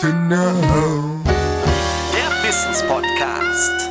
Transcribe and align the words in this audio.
to 0.00 0.12
know. 0.12 1.20
Der 2.12 2.30
Wissenspodcast. 2.44 3.90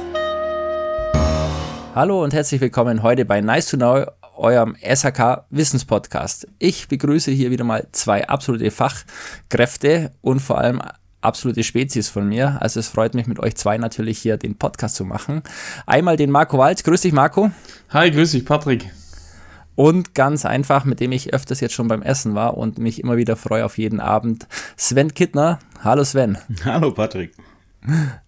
Hallo 1.96 2.24
und 2.24 2.34
herzlich 2.34 2.62
willkommen 2.62 3.04
heute 3.04 3.26
bei 3.26 3.42
Nice 3.42 3.68
to 3.68 3.76
Know, 3.76 4.06
eurem 4.38 4.78
SHK 4.78 5.46
Wissenspodcast. 5.50 6.48
Ich 6.60 6.88
begrüße 6.88 7.32
hier 7.32 7.52
wieder 7.52 7.66
mal 7.66 7.88
zwei 7.92 8.26
absolute 8.26 8.72
Fachkräfte 8.72 10.14
und 10.22 10.40
vor 10.40 10.60
allem 10.60 10.82
absolute 11.20 11.66
Spezies 11.66 12.08
von 12.08 12.30
mir. 12.30 12.58
Also 12.62 12.80
es 12.80 12.88
freut 12.88 13.14
mich 13.14 13.28
mit 13.28 13.40
euch 13.40 13.56
zwei 13.56 13.78
natürlich 13.78 14.18
hier 14.18 14.38
den 14.38 14.56
Podcast 14.56 14.96
zu 14.96 15.04
machen. 15.04 15.44
Einmal 15.86 16.16
den 16.16 16.32
Marco 16.32 16.58
Walz. 16.58 16.84
Grüß 16.84 17.02
dich, 17.02 17.12
Marco. 17.12 17.52
Hi, 17.90 18.12
grüß 18.12 18.32
dich, 18.32 18.46
Patrick. 18.46 18.90
Und 19.78 20.16
ganz 20.16 20.44
einfach, 20.44 20.86
mit 20.86 21.00
dem 21.00 21.12
ich 21.12 21.36
öfters 21.36 21.60
jetzt 21.60 21.76
schon 21.76 21.88
beim 21.88 22.02
Essen 22.02 22.34
war 22.34 22.58
und 22.58 22.80
mich 22.80 23.00
immer 23.00 23.16
wieder 23.16 23.36
freue 23.36 23.64
auf 23.64 23.78
jeden 23.78 24.00
Abend, 24.00 24.48
Sven 24.76 25.14
Kittner. 25.14 25.60
Hallo 25.84 26.04
Sven. 26.04 26.40
Hallo 26.66 26.92
Patrick. 26.92 27.36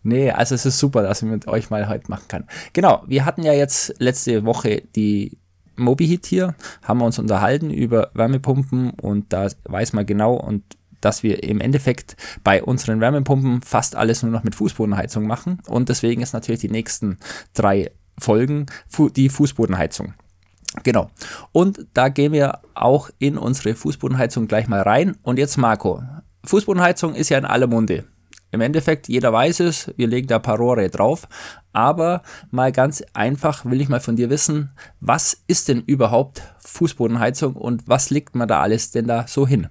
Nee, 0.03 0.29
also 0.29 0.53
es 0.53 0.67
ist 0.67 0.77
super, 0.77 1.01
dass 1.01 1.23
ich 1.23 1.27
mit 1.27 1.47
euch 1.47 1.71
mal 1.71 1.89
heute 1.89 2.07
machen 2.07 2.25
kann. 2.27 2.47
Genau, 2.73 3.03
wir 3.07 3.25
hatten 3.25 3.41
ja 3.41 3.53
jetzt 3.53 3.95
letzte 3.97 4.45
Woche 4.45 4.83
die 4.95 5.39
Mobihit 5.75 6.27
hier, 6.27 6.53
haben 6.83 6.99
wir 6.99 7.05
uns 7.05 7.17
unterhalten 7.17 7.71
über 7.71 8.11
Wärmepumpen 8.13 8.91
und 8.91 9.33
da 9.33 9.47
weiß 9.63 9.93
man 9.93 10.05
genau 10.05 10.35
und 10.35 10.61
dass 11.01 11.23
wir 11.23 11.43
im 11.43 11.61
Endeffekt 11.61 12.15
bei 12.43 12.61
unseren 12.61 13.01
Wärmepumpen 13.01 13.61
fast 13.63 13.95
alles 13.95 14.21
nur 14.21 14.31
noch 14.31 14.43
mit 14.43 14.53
Fußbodenheizung 14.53 15.25
machen 15.25 15.63
und 15.65 15.89
deswegen 15.89 16.21
ist 16.21 16.33
natürlich 16.33 16.61
die 16.61 16.69
nächsten 16.69 17.17
drei 17.55 17.89
Folgen 18.19 18.67
die 19.15 19.29
Fußbodenheizung. 19.29 20.13
Genau. 20.83 21.09
Und 21.51 21.87
da 21.93 22.09
gehen 22.09 22.31
wir 22.31 22.59
auch 22.75 23.09
in 23.17 23.37
unsere 23.37 23.75
Fußbodenheizung 23.75 24.47
gleich 24.47 24.67
mal 24.67 24.81
rein. 24.81 25.17
Und 25.23 25.39
jetzt 25.39 25.57
Marco. 25.57 26.03
Fußbodenheizung 26.43 27.15
ist 27.15 27.29
ja 27.29 27.37
in 27.37 27.45
aller 27.45 27.67
Munde. 27.67 28.05
Im 28.51 28.61
Endeffekt, 28.61 29.07
jeder 29.07 29.31
weiß 29.31 29.59
es, 29.59 29.91
wir 29.95 30.07
legen 30.07 30.27
da 30.27 30.37
ein 30.37 30.41
paar 30.41 30.57
Rohre 30.57 30.89
drauf. 30.89 31.27
Aber 31.71 32.23
mal 32.49 32.71
ganz 32.71 33.03
einfach 33.13 33.65
will 33.65 33.81
ich 33.81 33.89
mal 33.89 33.99
von 33.99 34.15
dir 34.15 34.29
wissen, 34.29 34.71
was 34.99 35.43
ist 35.47 35.67
denn 35.67 35.81
überhaupt 35.81 36.41
Fußbodenheizung 36.59 37.55
und 37.55 37.87
was 37.87 38.09
legt 38.09 38.35
man 38.35 38.47
da 38.47 38.61
alles 38.61 38.91
denn 38.91 39.07
da 39.07 39.27
so 39.27 39.47
hin? 39.47 39.67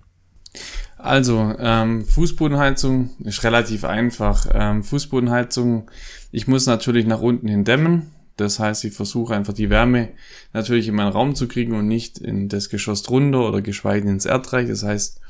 Also, 0.97 1.55
ähm, 1.59 2.05
Fußbodenheizung 2.05 3.11
ist 3.21 3.45
relativ 3.45 3.85
einfach. 3.85 4.47
Ähm, 4.53 4.83
Fußbodenheizung, 4.83 5.91
ich 6.33 6.49
muss 6.49 6.67
natürlich 6.67 7.07
nach 7.07 7.21
unten 7.21 7.49
hin 7.49 7.65
dämmen. 7.65 8.13
Das 8.39 8.61
heißt, 8.61 8.85
ich 8.85 8.95
versuche 8.95 9.35
einfach 9.35 9.53
die 9.53 9.69
Wärme 9.69 10.11
natürlich 10.53 10.87
in 10.87 10.95
meinen 10.95 11.13
Raum 11.13 11.35
zu 11.35 11.49
kriegen 11.49 11.75
und 11.75 11.89
nicht 11.89 12.19
in 12.19 12.49
das 12.49 12.69
Geschoss 12.71 13.03
drunter 13.03 13.47
oder 13.49 13.63
geschweige 13.63 14.07
denn 14.07 14.15
ins 14.15 14.27
Erdreich. 14.27 14.69
Das 14.69 14.85
heißt, 14.85 15.21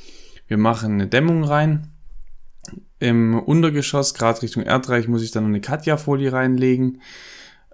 wir 0.47 0.59
machen 0.59 0.93
eine 0.93 1.07
Dämmung 1.07 1.43
rein. 1.43 1.89
Im 2.99 3.39
Untergeschoss, 3.39 4.13
gerade 4.13 4.43
Richtung 4.43 4.63
Erdreich, 4.63 5.09
muss 5.09 5.23
ich 5.23 5.31
dann 5.31 5.47
eine 5.47 5.63
Katja-Folie 5.63 6.33
reinlegen. 6.33 7.01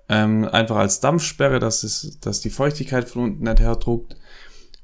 Ähm, 0.09 0.45
einfach 0.45 0.77
als 0.77 1.01
Dampfsperre, 1.01 1.59
dass, 1.59 1.83
es, 1.83 2.21
dass 2.21 2.41
die 2.41 2.51
Feuchtigkeit 2.51 3.09
von 3.09 3.25
unten 3.25 3.45
nicht 3.45 3.59
herdruckt. 3.59 4.17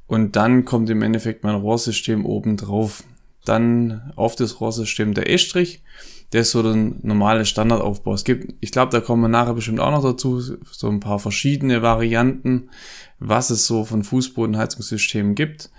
Und 0.09 0.35
dann 0.35 0.65
kommt 0.65 0.91
im 0.91 1.03
Endeffekt 1.03 1.45
mein 1.45 1.55
Rohrsystem 1.55 2.27
oben 2.27 2.57
drauf. 2.57 3.05
Dann 3.45 4.13
auf 4.17 4.35
das 4.35 4.61
Rohrsystem 4.61 5.15
der 5.15 5.31
Estrich. 5.31 5.85
Der 6.33 6.43
ist 6.43 6.53
so 6.53 6.63
der 6.63 6.75
normale 6.75 7.45
Standardaufbau. 7.45 8.15
Es 8.15 8.25
gibt, 8.25 8.55
ich 8.61 8.71
glaube, 8.71 8.93
da 8.93 9.01
kommen 9.01 9.23
wir 9.23 9.29
nachher 9.29 9.55
bestimmt 9.55 9.81
auch 9.81 9.91
noch 9.91 10.03
dazu, 10.03 10.41
so 10.41 10.89
ein 10.89 11.01
paar 11.01 11.19
verschiedene 11.19 11.83
Varianten, 11.83 12.71
was 13.19 13.51
es 13.51 13.67
so 13.67 13.85
von 13.85 14.05
Fußbodenheizungssystemen 14.05 15.35
gibt. 15.35 15.71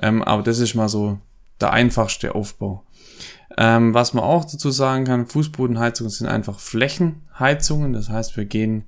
Ähm, 0.00 0.22
aber 0.22 0.42
das 0.42 0.58
ist 0.58 0.74
mal 0.74 0.88
so 0.88 1.18
der 1.60 1.72
einfachste 1.72 2.34
Aufbau. 2.34 2.84
Ähm, 3.58 3.94
was 3.94 4.14
man 4.14 4.24
auch 4.24 4.44
dazu 4.44 4.70
sagen 4.70 5.04
kann, 5.04 5.26
Fußbodenheizungen 5.26 6.10
sind 6.10 6.26
einfach 6.26 6.58
Flächenheizungen. 6.58 7.92
Das 7.92 8.08
heißt, 8.08 8.36
wir 8.36 8.44
gehen 8.44 8.84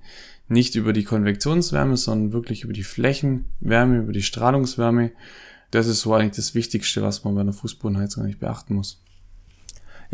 nicht 0.49 0.75
über 0.75 0.93
die 0.93 1.05
Konvektionswärme, 1.05 1.97
sondern 1.97 2.33
wirklich 2.33 2.65
über 2.65 2.73
die 2.73 2.83
Flächenwärme, 2.83 3.99
über 3.99 4.13
die 4.13 4.23
Strahlungswärme. 4.23 5.13
Das 5.71 5.87
ist 5.87 6.01
so 6.01 6.15
eigentlich 6.15 6.37
das 6.37 6.55
Wichtigste, 6.55 7.03
was 7.03 7.25
man 7.25 7.35
bei 7.35 7.41
einer 7.41 7.53
Fußbodenheizung 7.53 8.25
eigentlich 8.25 8.39
beachten 8.39 8.75
muss. 8.75 9.03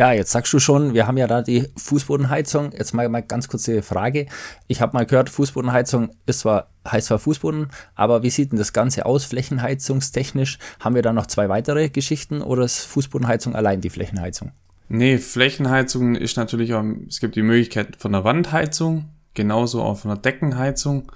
Ja, 0.01 0.13
jetzt 0.13 0.33
sagst 0.33 0.51
du 0.55 0.59
schon, 0.59 0.95
wir 0.95 1.07
haben 1.07 1.19
ja 1.19 1.27
da 1.27 1.43
die 1.43 1.69
Fußbodenheizung. 1.77 2.73
Jetzt 2.73 2.95
mal, 2.95 3.07
mal 3.11 3.21
ganz 3.21 3.49
kurze 3.49 3.83
Frage. 3.83 4.29
Ich 4.67 4.81
habe 4.81 4.95
mal 4.95 5.05
gehört, 5.05 5.29
Fußbodenheizung 5.29 6.09
ist 6.25 6.41
zwar, 6.41 6.71
heißt 6.91 7.09
zwar 7.09 7.19
Fußboden, 7.19 7.69
aber 7.97 8.23
wie 8.23 8.31
sieht 8.31 8.51
denn 8.51 8.59
das 8.59 8.73
Ganze 8.73 9.05
aus, 9.05 9.27
flächenheizungstechnisch? 9.27 10.59
Haben 10.81 10.95
wir 10.95 11.03
da 11.03 11.13
noch 11.13 11.27
zwei 11.27 11.51
weitere 11.51 11.91
Geschichten 11.91 12.41
oder 12.41 12.65
ist 12.65 12.87
Fußbodenheizung 12.87 13.55
allein 13.55 13.83
die 13.83 13.91
Flächenheizung? 13.91 14.53
Nee, 14.89 15.19
Flächenheizung 15.19 16.15
ist 16.15 16.39
natürlich 16.39 16.73
auch, 16.73 16.83
es 17.07 17.21
gibt 17.21 17.37
die 17.37 17.43
Möglichkeit 17.43 17.97
von 17.97 18.13
der 18.13 18.25
Wandheizung, 18.25 19.11
genauso 19.35 19.83
auch 19.83 19.99
von 19.99 20.13
der 20.13 20.23
Deckenheizung. 20.23 21.13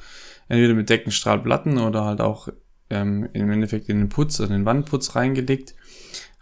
Entweder 0.46 0.74
mit 0.74 0.90
Deckenstrahlplatten 0.90 1.78
oder 1.78 2.04
halt 2.04 2.20
auch 2.20 2.48
ähm, 2.90 3.30
im 3.32 3.50
Endeffekt 3.50 3.88
in 3.88 4.00
den 4.00 4.08
Putz, 4.10 4.40
also 4.40 4.52
in 4.52 4.60
den 4.60 4.66
Wandputz 4.66 5.16
reingelegt 5.16 5.74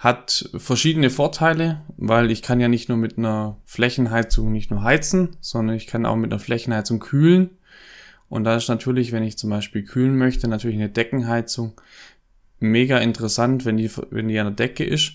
hat 0.03 0.51
verschiedene 0.57 1.11
Vorteile, 1.11 1.83
weil 1.97 2.33
ich 2.33 2.43
kann 2.43 2.59
ja 2.59 2.67
nicht 2.67 2.89
nur 2.89 2.99
mit 2.99 3.19
einer 3.19 3.59
Flächenheizung 3.65 4.51
nicht 4.51 4.69
nur 4.73 4.83
heizen, 4.83 5.37
sondern 5.41 5.77
ich 5.77 5.87
kann 5.87 6.07
auch 6.07 6.17
mit 6.17 6.33
einer 6.33 6.41
Flächenheizung 6.41 6.99
kühlen. 6.99 7.51
Und 8.29 8.43
da 8.43 8.57
ist 8.57 8.69
natürlich, 8.69 9.13
wenn 9.13 9.23
ich 9.23 9.39
zum 9.39 9.51
Beispiel 9.51 9.85
kühlen 9.85 10.19
möchte, 10.19 10.49
natürlich 10.49 10.77
eine 10.77 10.89
Deckenheizung 10.89 11.81
mega 12.59 12.99
interessant, 12.99 13.65
wenn 13.65 13.77
die, 13.77 13.93
wenn 14.11 14.27
die 14.27 14.41
an 14.41 14.57
der 14.57 14.67
Decke 14.67 14.83
ist, 14.83 15.13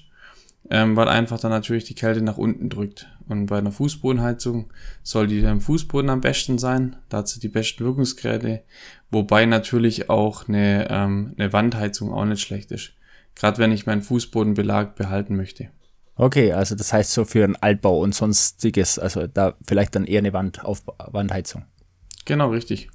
ähm, 0.70 0.96
weil 0.96 1.10
einfach 1.10 1.38
dann 1.38 1.52
natürlich 1.52 1.84
die 1.84 1.96
Kälte 1.96 2.22
nach 2.22 2.38
unten 2.38 2.70
drückt. 2.70 3.10
Und 3.28 3.48
bei 3.48 3.58
einer 3.58 3.74
Fußbodenheizung 3.74 4.72
soll 5.04 5.28
die 5.28 5.46
am 5.46 5.60
Fußboden 5.60 6.10
am 6.10 6.22
besten 6.22 6.60
sein. 6.60 6.96
Da 7.10 7.18
hat 7.18 7.28
sie 7.28 7.42
die 7.42 7.50
besten 7.50 7.84
Wirkungsgrade, 7.84 8.64
wobei 9.12 9.46
natürlich 9.48 10.10
auch 10.10 10.48
eine, 10.48 10.88
ähm, 10.90 11.34
eine 11.38 11.52
Wandheizung 11.52 12.14
auch 12.14 12.24
nicht 12.24 12.42
schlecht 12.42 12.72
ist. 12.72 12.94
Gerade 13.38 13.60
wenn 13.60 13.72
ich 13.72 13.86
meinen 13.86 14.02
Fußbodenbelag 14.02 14.96
behalten 14.96 15.36
möchte. 15.36 15.70
Okay, 16.16 16.52
also 16.52 16.76
das 16.76 16.92
heißt 16.92 17.12
so 17.12 17.26
für 17.26 17.44
einen 17.44 17.56
Altbau 17.56 18.00
und 18.00 18.16
sonstiges, 18.16 18.98
also 18.98 19.28
da 19.28 19.54
vielleicht 19.66 19.96
dann 19.96 20.06
eher 20.06 20.20
eine 20.20 20.34
Wand 20.34 20.66
auf 20.66 20.82
Wandheizung. 20.98 21.66
Genau, 22.26 22.50
richtig. 22.50 22.90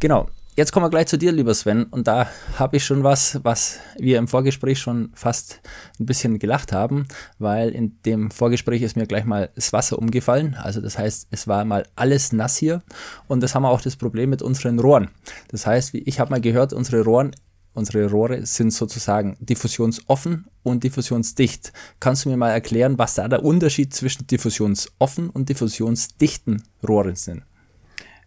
Genau. 0.00 0.28
Jetzt 0.56 0.70
kommen 0.70 0.86
wir 0.86 0.90
gleich 0.90 1.08
zu 1.08 1.18
dir, 1.18 1.32
lieber 1.32 1.52
Sven. 1.52 1.82
Und 1.82 2.06
da 2.06 2.28
habe 2.56 2.76
ich 2.76 2.84
schon 2.84 3.02
was, 3.02 3.40
was 3.42 3.80
wir 3.98 4.18
im 4.18 4.28
Vorgespräch 4.28 4.78
schon 4.78 5.10
fast 5.12 5.60
ein 5.98 6.06
bisschen 6.06 6.38
gelacht 6.38 6.72
haben, 6.72 7.08
weil 7.40 7.70
in 7.70 8.00
dem 8.02 8.30
Vorgespräch 8.30 8.82
ist 8.82 8.96
mir 8.96 9.08
gleich 9.08 9.24
mal 9.24 9.50
das 9.56 9.72
Wasser 9.72 9.98
umgefallen. 9.98 10.54
Also 10.54 10.80
das 10.80 10.96
heißt, 10.96 11.26
es 11.32 11.48
war 11.48 11.64
mal 11.64 11.84
alles 11.96 12.32
nass 12.32 12.56
hier. 12.56 12.84
Und 13.26 13.42
das 13.42 13.56
haben 13.56 13.64
wir 13.64 13.70
auch 13.70 13.80
das 13.80 13.96
Problem 13.96 14.30
mit 14.30 14.42
unseren 14.42 14.78
Rohren. 14.78 15.10
Das 15.48 15.66
heißt, 15.66 15.92
ich 15.94 16.20
habe 16.20 16.30
mal 16.30 16.40
gehört, 16.40 16.72
unsere 16.72 17.02
Rohren 17.02 17.32
unsere 17.74 18.10
Rohre 18.10 18.46
sind 18.46 18.72
sozusagen 18.72 19.36
diffusionsoffen 19.40 20.46
und 20.62 20.84
diffusionsdicht. 20.84 21.72
Kannst 22.00 22.24
du 22.24 22.30
mir 22.30 22.36
mal 22.36 22.50
erklären, 22.50 22.98
was 22.98 23.14
da 23.14 23.28
der 23.28 23.44
Unterschied 23.44 23.92
zwischen 23.92 24.26
diffusionsoffen 24.26 25.28
und 25.28 25.48
diffusionsdichten 25.48 26.62
Rohren 26.86 27.16
sind? 27.16 27.42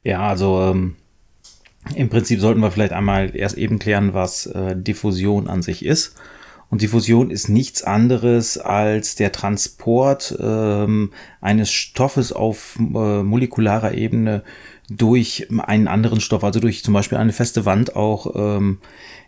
Ja, 0.03 0.27
also 0.27 0.61
ähm, 0.61 0.95
im 1.95 2.09
Prinzip 2.09 2.39
sollten 2.39 2.61
wir 2.61 2.71
vielleicht 2.71 2.93
einmal 2.93 3.35
erst 3.35 3.57
eben 3.57 3.79
klären, 3.79 4.13
was 4.13 4.45
äh, 4.47 4.75
Diffusion 4.75 5.47
an 5.47 5.61
sich 5.61 5.83
ist. 5.83 6.15
Und 6.69 6.81
Diffusion 6.81 7.31
ist 7.31 7.47
nichts 7.47 7.81
anderes 7.81 8.57
als 8.57 9.15
der 9.15 9.31
Transport 9.31 10.37
ähm, 10.39 11.13
eines 11.39 11.71
Stoffes 11.71 12.33
auf 12.33 12.77
äh, 12.77 13.23
molekularer 13.23 13.93
Ebene 13.93 14.43
durch 14.89 15.47
einen 15.49 15.87
anderen 15.87 16.19
Stoff, 16.19 16.43
also 16.43 16.59
durch 16.59 16.83
zum 16.83 16.93
Beispiel 16.93 17.17
eine 17.17 17.33
feste 17.33 17.65
Wand 17.65 17.95
auch 17.95 18.35
ähm, 18.35 18.79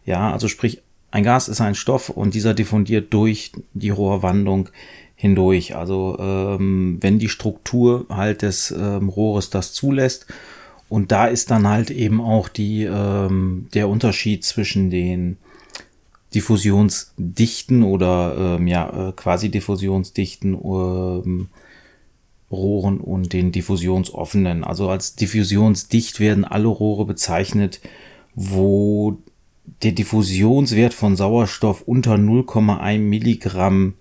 ja, 0.10 0.34
also 0.34 0.48
sprich, 0.48 0.82
ein 1.12 1.24
Gas 1.24 1.48
ist 1.48 1.62
ein 1.62 1.76
Stoff 1.76 2.10
und 2.10 2.34
dieser 2.34 2.56
diffundiert 2.56 3.14
durch 3.14 3.52
die 3.74 3.92
Rohrwandung 3.92 4.70
hindurch. 5.16 5.76
Also 5.76 6.18
ähm, 6.20 6.98
wenn 7.02 7.20
die 7.20 7.30
Struktur 7.30 8.08
halt 8.10 8.42
des 8.42 8.72
ähm, 8.72 9.10
Rohres 9.10 9.52
das 9.52 9.72
zulässt. 9.74 10.26
Und 10.90 11.12
da 11.12 11.28
ist 11.28 11.52
dann 11.52 11.68
halt 11.68 11.92
eben 11.92 12.22
auch 12.22 12.50
die, 12.50 12.86
ähm, 12.86 13.68
der 13.76 13.88
Unterschied 13.88 14.44
zwischen 14.44 14.90
den 14.90 15.38
diffusionsdichten 16.34 17.84
oder 17.84 18.58
ähm, 18.58 18.66
ja, 18.66 19.10
äh, 19.10 19.12
quasi 19.12 19.50
diffusionsdichten 19.50 20.56
ähm, 20.56 21.50
Rohren 22.50 23.00
und 23.00 23.32
den 23.34 23.52
diffusionsoffenen. 23.52 24.64
Also 24.64 24.90
als 24.90 25.16
diffusionsdicht 25.16 26.20
werden 26.20 26.46
alle 26.46 26.68
Rohre 26.68 27.06
bezeichnet, 27.06 27.80
wo 28.34 29.20
der 29.84 29.92
Diffusionswert 29.92 30.94
von 30.94 31.16
Sauerstoff 31.16 31.82
unter 31.82 32.16
0,1 32.16 33.00
Milligramm 33.00 33.96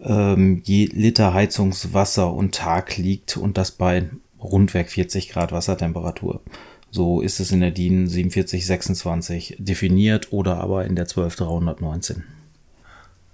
ähm, 0.00 0.62
je 0.64 0.86
Liter 0.86 1.34
Heizungswasser 1.34 2.32
und 2.32 2.54
Tag 2.54 2.96
liegt 2.96 3.36
und 3.36 3.58
das 3.58 3.72
bei 3.72 4.10
rundweg 4.40 4.90
40 4.90 5.30
Grad 5.30 5.52
Wassertemperatur. 5.52 6.40
So 6.90 7.20
ist 7.20 7.40
es 7.40 7.52
in 7.52 7.60
der 7.60 7.70
DIN 7.70 8.08
4726 8.08 9.56
definiert 9.58 10.32
oder 10.32 10.58
aber 10.58 10.86
in 10.86 10.96
der 10.96 11.06
12319. 11.06 12.24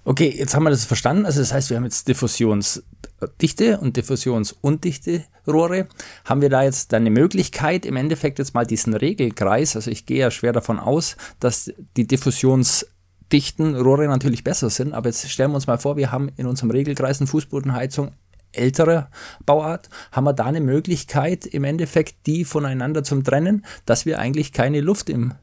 Okay, 0.07 0.31
jetzt 0.37 0.53
haben 0.53 0.63
wir 0.63 0.69
das 0.69 0.85
verstanden. 0.85 1.25
Also 1.25 1.39
das 1.39 1.51
heißt, 1.51 1.71
wir 1.71 1.77
haben 1.77 1.83
jetzt 1.83 2.07
diffusionsdichte 2.07 3.79
und 3.79 3.97
diffusionsundichte 3.97 5.23
Rohre. 5.47 5.87
Haben 6.25 6.41
wir 6.41 6.49
da 6.49 6.61
jetzt 6.61 6.93
dann 6.93 7.01
eine 7.01 7.09
Möglichkeit, 7.09 7.87
im 7.87 7.95
Endeffekt 7.95 8.37
jetzt 8.37 8.53
mal 8.53 8.67
diesen 8.67 8.93
Regelkreis, 8.93 9.75
also 9.75 9.89
ich 9.89 10.05
gehe 10.05 10.19
ja 10.19 10.29
schwer 10.29 10.53
davon 10.53 10.79
aus, 10.79 11.17
dass 11.39 11.73
die 11.97 12.05
diffusionsdichten 12.05 13.75
Rohre 13.75 14.07
natürlich 14.07 14.43
besser 14.43 14.69
sind, 14.69 14.93
aber 14.93 15.09
jetzt 15.09 15.27
stellen 15.27 15.49
wir 15.49 15.55
uns 15.55 15.65
mal 15.65 15.79
vor, 15.79 15.97
wir 15.97 16.11
haben 16.11 16.29
in 16.37 16.45
unserem 16.45 16.69
Regelkreis 16.69 17.19
eine 17.19 17.27
Fußbodenheizung 17.27 18.11
ältere 18.51 19.09
Bauart, 19.47 19.89
haben 20.11 20.25
wir 20.25 20.33
da 20.33 20.45
eine 20.45 20.61
Möglichkeit, 20.61 21.47
im 21.47 21.63
Endeffekt 21.63 22.27
die 22.27 22.45
voneinander 22.45 23.03
zum 23.03 23.23
Trennen, 23.23 23.65
dass 23.87 24.05
wir 24.05 24.19
eigentlich 24.19 24.53
keine 24.53 24.81
Luft 24.81 25.09
im, 25.09 25.33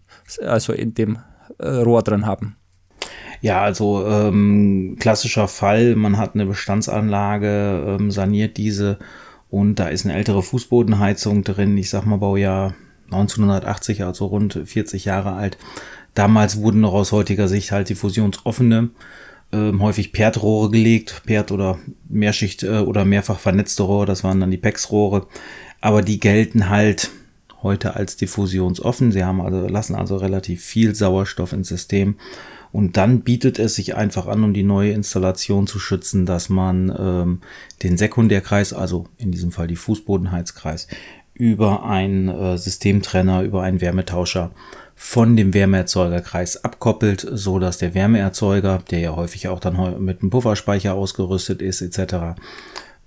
also 0.40 0.72
in 0.72 0.94
dem 0.94 1.18
äh, 1.58 1.68
Rohr 1.68 2.04
drin 2.04 2.26
haben. 2.26 2.56
Ja, 3.40 3.60
also 3.60 4.06
ähm, 4.06 4.96
klassischer 5.00 5.48
Fall, 5.48 5.96
man 5.96 6.16
hat 6.16 6.34
eine 6.34 6.46
Bestandsanlage, 6.46 7.96
ähm, 7.98 8.10
saniert 8.10 8.56
diese 8.56 8.98
und 9.50 9.76
da 9.76 9.88
ist 9.88 10.06
eine 10.06 10.14
ältere 10.14 10.42
Fußbodenheizung 10.42 11.42
drin, 11.42 11.76
ich 11.76 11.90
sag 11.90 12.06
mal 12.06 12.18
Baujahr 12.18 12.74
1980, 13.06 14.04
also 14.04 14.26
rund 14.26 14.60
40 14.64 15.04
Jahre 15.04 15.32
alt. 15.32 15.58
Damals 16.14 16.60
wurden 16.60 16.80
noch 16.80 16.94
aus 16.94 17.12
heutiger 17.12 17.48
Sicht 17.48 17.72
halt 17.72 17.88
die 17.88 17.94
fusionsoffene, 17.94 18.90
ähm, 19.52 19.82
häufig 19.82 20.12
Perdrohre 20.12 20.70
gelegt, 20.70 21.22
Perd 21.26 21.52
oder 21.52 21.78
Mehrschicht 22.08 22.62
äh, 22.62 22.78
oder 22.78 23.04
mehrfach 23.04 23.38
vernetzte 23.38 23.82
Rohre, 23.82 24.06
das 24.06 24.24
waren 24.24 24.40
dann 24.40 24.50
die 24.50 24.56
PEX-Rohre. 24.56 25.26
Aber 25.80 26.02
die 26.02 26.20
gelten 26.20 26.70
halt 26.70 27.10
heute 27.62 27.94
als 27.96 28.16
diffusionsoffen. 28.16 29.12
Sie 29.12 29.24
haben 29.24 29.40
also, 29.40 29.66
lassen 29.68 29.94
also 29.94 30.16
relativ 30.16 30.64
viel 30.64 30.94
Sauerstoff 30.94 31.52
ins 31.52 31.68
System 31.68 32.16
und 32.72 32.96
dann 32.96 33.20
bietet 33.20 33.58
es 33.58 33.74
sich 33.74 33.94
einfach 33.96 34.26
an, 34.26 34.42
um 34.42 34.54
die 34.54 34.62
neue 34.62 34.92
Installation 34.92 35.66
zu 35.66 35.78
schützen, 35.78 36.24
dass 36.24 36.48
man 36.48 36.94
ähm, 36.98 37.40
den 37.82 37.98
Sekundärkreis, 37.98 38.72
also 38.72 39.06
in 39.18 39.30
diesem 39.30 39.52
Fall 39.52 39.66
die 39.66 39.76
Fußbodenheizkreis, 39.76 40.88
über 41.34 41.84
einen 41.84 42.28
äh, 42.28 42.56
Systemtrenner, 42.56 43.42
über 43.42 43.62
einen 43.62 43.80
Wärmetauscher 43.80 44.52
von 44.94 45.36
dem 45.36 45.52
Wärmeerzeugerkreis 45.52 46.64
abkoppelt, 46.64 47.26
so 47.30 47.58
dass 47.58 47.78
der 47.78 47.94
Wärmeerzeuger, 47.94 48.82
der 48.90 49.00
ja 49.00 49.16
häufig 49.16 49.48
auch 49.48 49.60
dann 49.60 50.02
mit 50.02 50.20
einem 50.20 50.30
Pufferspeicher 50.30 50.94
ausgerüstet 50.94 51.60
ist, 51.60 51.82
etc., 51.82 52.40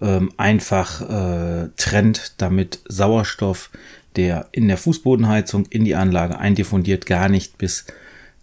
ähm, 0.02 0.32
einfach 0.36 1.02
äh, 1.02 1.70
trennt, 1.78 2.34
damit 2.38 2.82
Sauerstoff, 2.88 3.70
der 4.16 4.50
in 4.52 4.68
der 4.68 4.78
Fußbodenheizung 4.78 5.66
in 5.70 5.86
die 5.86 5.96
Anlage 5.96 6.38
eindiffundiert, 6.38 7.06
gar 7.06 7.30
nicht 7.30 7.58
bis 7.58 7.86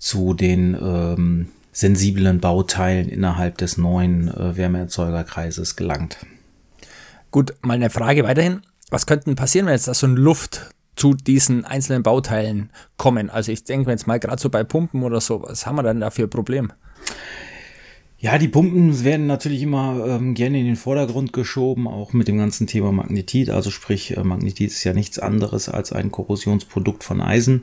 zu 0.02 0.34
den 0.34 0.76
ähm, 0.82 1.46
sensiblen 1.70 2.40
Bauteilen 2.40 3.08
innerhalb 3.08 3.56
des 3.58 3.78
neuen 3.78 4.26
äh, 4.26 4.56
Wärmeerzeugerkreises 4.56 5.76
gelangt. 5.76 6.18
Gut, 7.30 7.54
mal 7.62 7.74
eine 7.74 7.88
Frage 7.88 8.24
weiterhin. 8.24 8.62
Was 8.90 9.06
könnte 9.06 9.32
passieren, 9.36 9.66
wenn 9.66 9.74
jetzt 9.74 9.86
da 9.86 9.94
so 9.94 10.08
ein 10.08 10.16
Luft 10.16 10.70
zu 10.96 11.14
diesen 11.14 11.64
einzelnen 11.64 12.02
Bauteilen 12.02 12.70
kommen? 12.96 13.30
Also 13.30 13.52
ich 13.52 13.62
denke 13.62 13.92
jetzt 13.92 14.08
mal 14.08 14.18
gerade 14.18 14.42
so 14.42 14.50
bei 14.50 14.64
Pumpen 14.64 15.04
oder 15.04 15.20
so, 15.20 15.44
was 15.44 15.66
haben 15.66 15.76
wir 15.76 15.84
denn 15.84 16.00
da 16.00 16.10
für 16.10 16.24
ein 16.24 16.30
Problem? 16.30 16.72
Ja, 18.18 18.38
die 18.38 18.48
Pumpen 18.48 19.04
werden 19.04 19.28
natürlich 19.28 19.62
immer 19.62 20.04
ähm, 20.04 20.34
gerne 20.34 20.58
in 20.58 20.66
den 20.66 20.76
Vordergrund 20.76 21.32
geschoben, 21.32 21.86
auch 21.86 22.12
mit 22.12 22.26
dem 22.26 22.38
ganzen 22.38 22.66
Thema 22.66 22.90
Magnetit. 22.90 23.50
Also 23.50 23.70
sprich, 23.70 24.16
äh, 24.16 24.24
Magnetit 24.24 24.72
ist 24.72 24.82
ja 24.82 24.94
nichts 24.94 25.20
anderes 25.20 25.68
als 25.68 25.92
ein 25.92 26.10
Korrosionsprodukt 26.10 27.04
von 27.04 27.20
Eisen. 27.20 27.62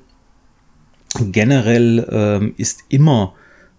Generell 1.15 2.07
ähm, 2.11 2.53
ist 2.57 2.83
immer 2.89 3.33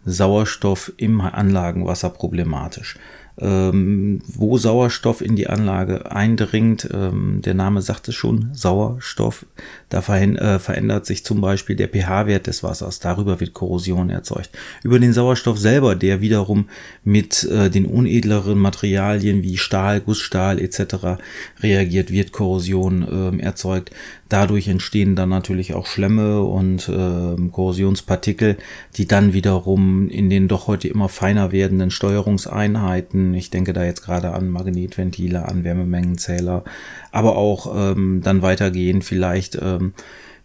Sauerstoff 0.05 0.93
im 0.97 1.21
Anlagenwasser 1.21 2.11
problematisch 2.11 2.97
ähm, 3.41 4.21
wo 4.27 4.59
Sauerstoff 4.59 5.21
in 5.23 5.35
die 5.35 5.49
Anlage 5.49 6.11
eindringt. 6.13 6.89
Ähm, 6.93 7.41
der 7.43 7.55
Name 7.55 7.83
sagt 7.83 8.09
es 8.09 8.15
schon, 8.15 8.51
Sauerstoff. 8.53 9.47
Da 9.89 9.99
äh, 10.01 10.59
verändert 10.59 11.07
sich 11.07 11.25
zum 11.25 11.41
Beispiel 11.41 11.77
der 11.77 11.89
pH-Wert 11.89 12.47
des 12.47 12.63
Wassers. 12.63 13.01
Darüber 13.01 13.41
wird 13.41 13.55
Korrosion 13.55 14.11
erzeugt. 14.11 14.51
Über 14.83 14.99
den 14.99 15.13
Sauerstoff 15.13 15.59
selber, 15.59 15.97
der 15.97 16.21
wiederum 16.21 16.69
mit 17.03 17.45
äh, 17.45 17.71
den 17.71 17.87
unedleren 17.87 18.59
Materialien 18.59 19.43
wie 19.43 19.57
Stahl, 19.57 20.01
Gussstahl 20.01 20.61
etc. 20.61 21.19
reagiert, 21.63 22.11
wird 22.11 22.33
Korrosion 22.33 23.39
äh, 23.39 23.43
erzeugt. 23.43 23.91
Dadurch 24.31 24.69
entstehen 24.69 25.17
dann 25.17 25.29
natürlich 25.29 25.75
auch 25.75 25.87
Schlemme 25.87 26.43
und 26.43 26.89
äh, 26.89 27.49
Korrosionspartikel, 27.51 28.59
die 28.97 29.09
dann 29.09 29.33
wiederum 29.33 30.09
in 30.09 30.31
den 30.31 30.47
doch 30.47 30.69
heute 30.69 30.87
immer 30.87 31.09
feiner 31.09 31.51
werdenden 31.51 31.91
Steuerungseinheiten, 31.91 33.35
ich 33.35 33.51
denke 33.51 33.73
da 33.73 33.83
jetzt 33.83 34.05
gerade 34.05 34.31
an 34.31 34.49
Magnetventile, 34.49 35.49
an 35.49 35.65
Wärmemengenzähler, 35.65 36.63
aber 37.11 37.37
auch 37.37 37.75
ähm, 37.77 38.21
dann 38.23 38.41
weitergehen 38.41 39.03
vielleicht, 39.03 39.59
ähm, 39.61 39.95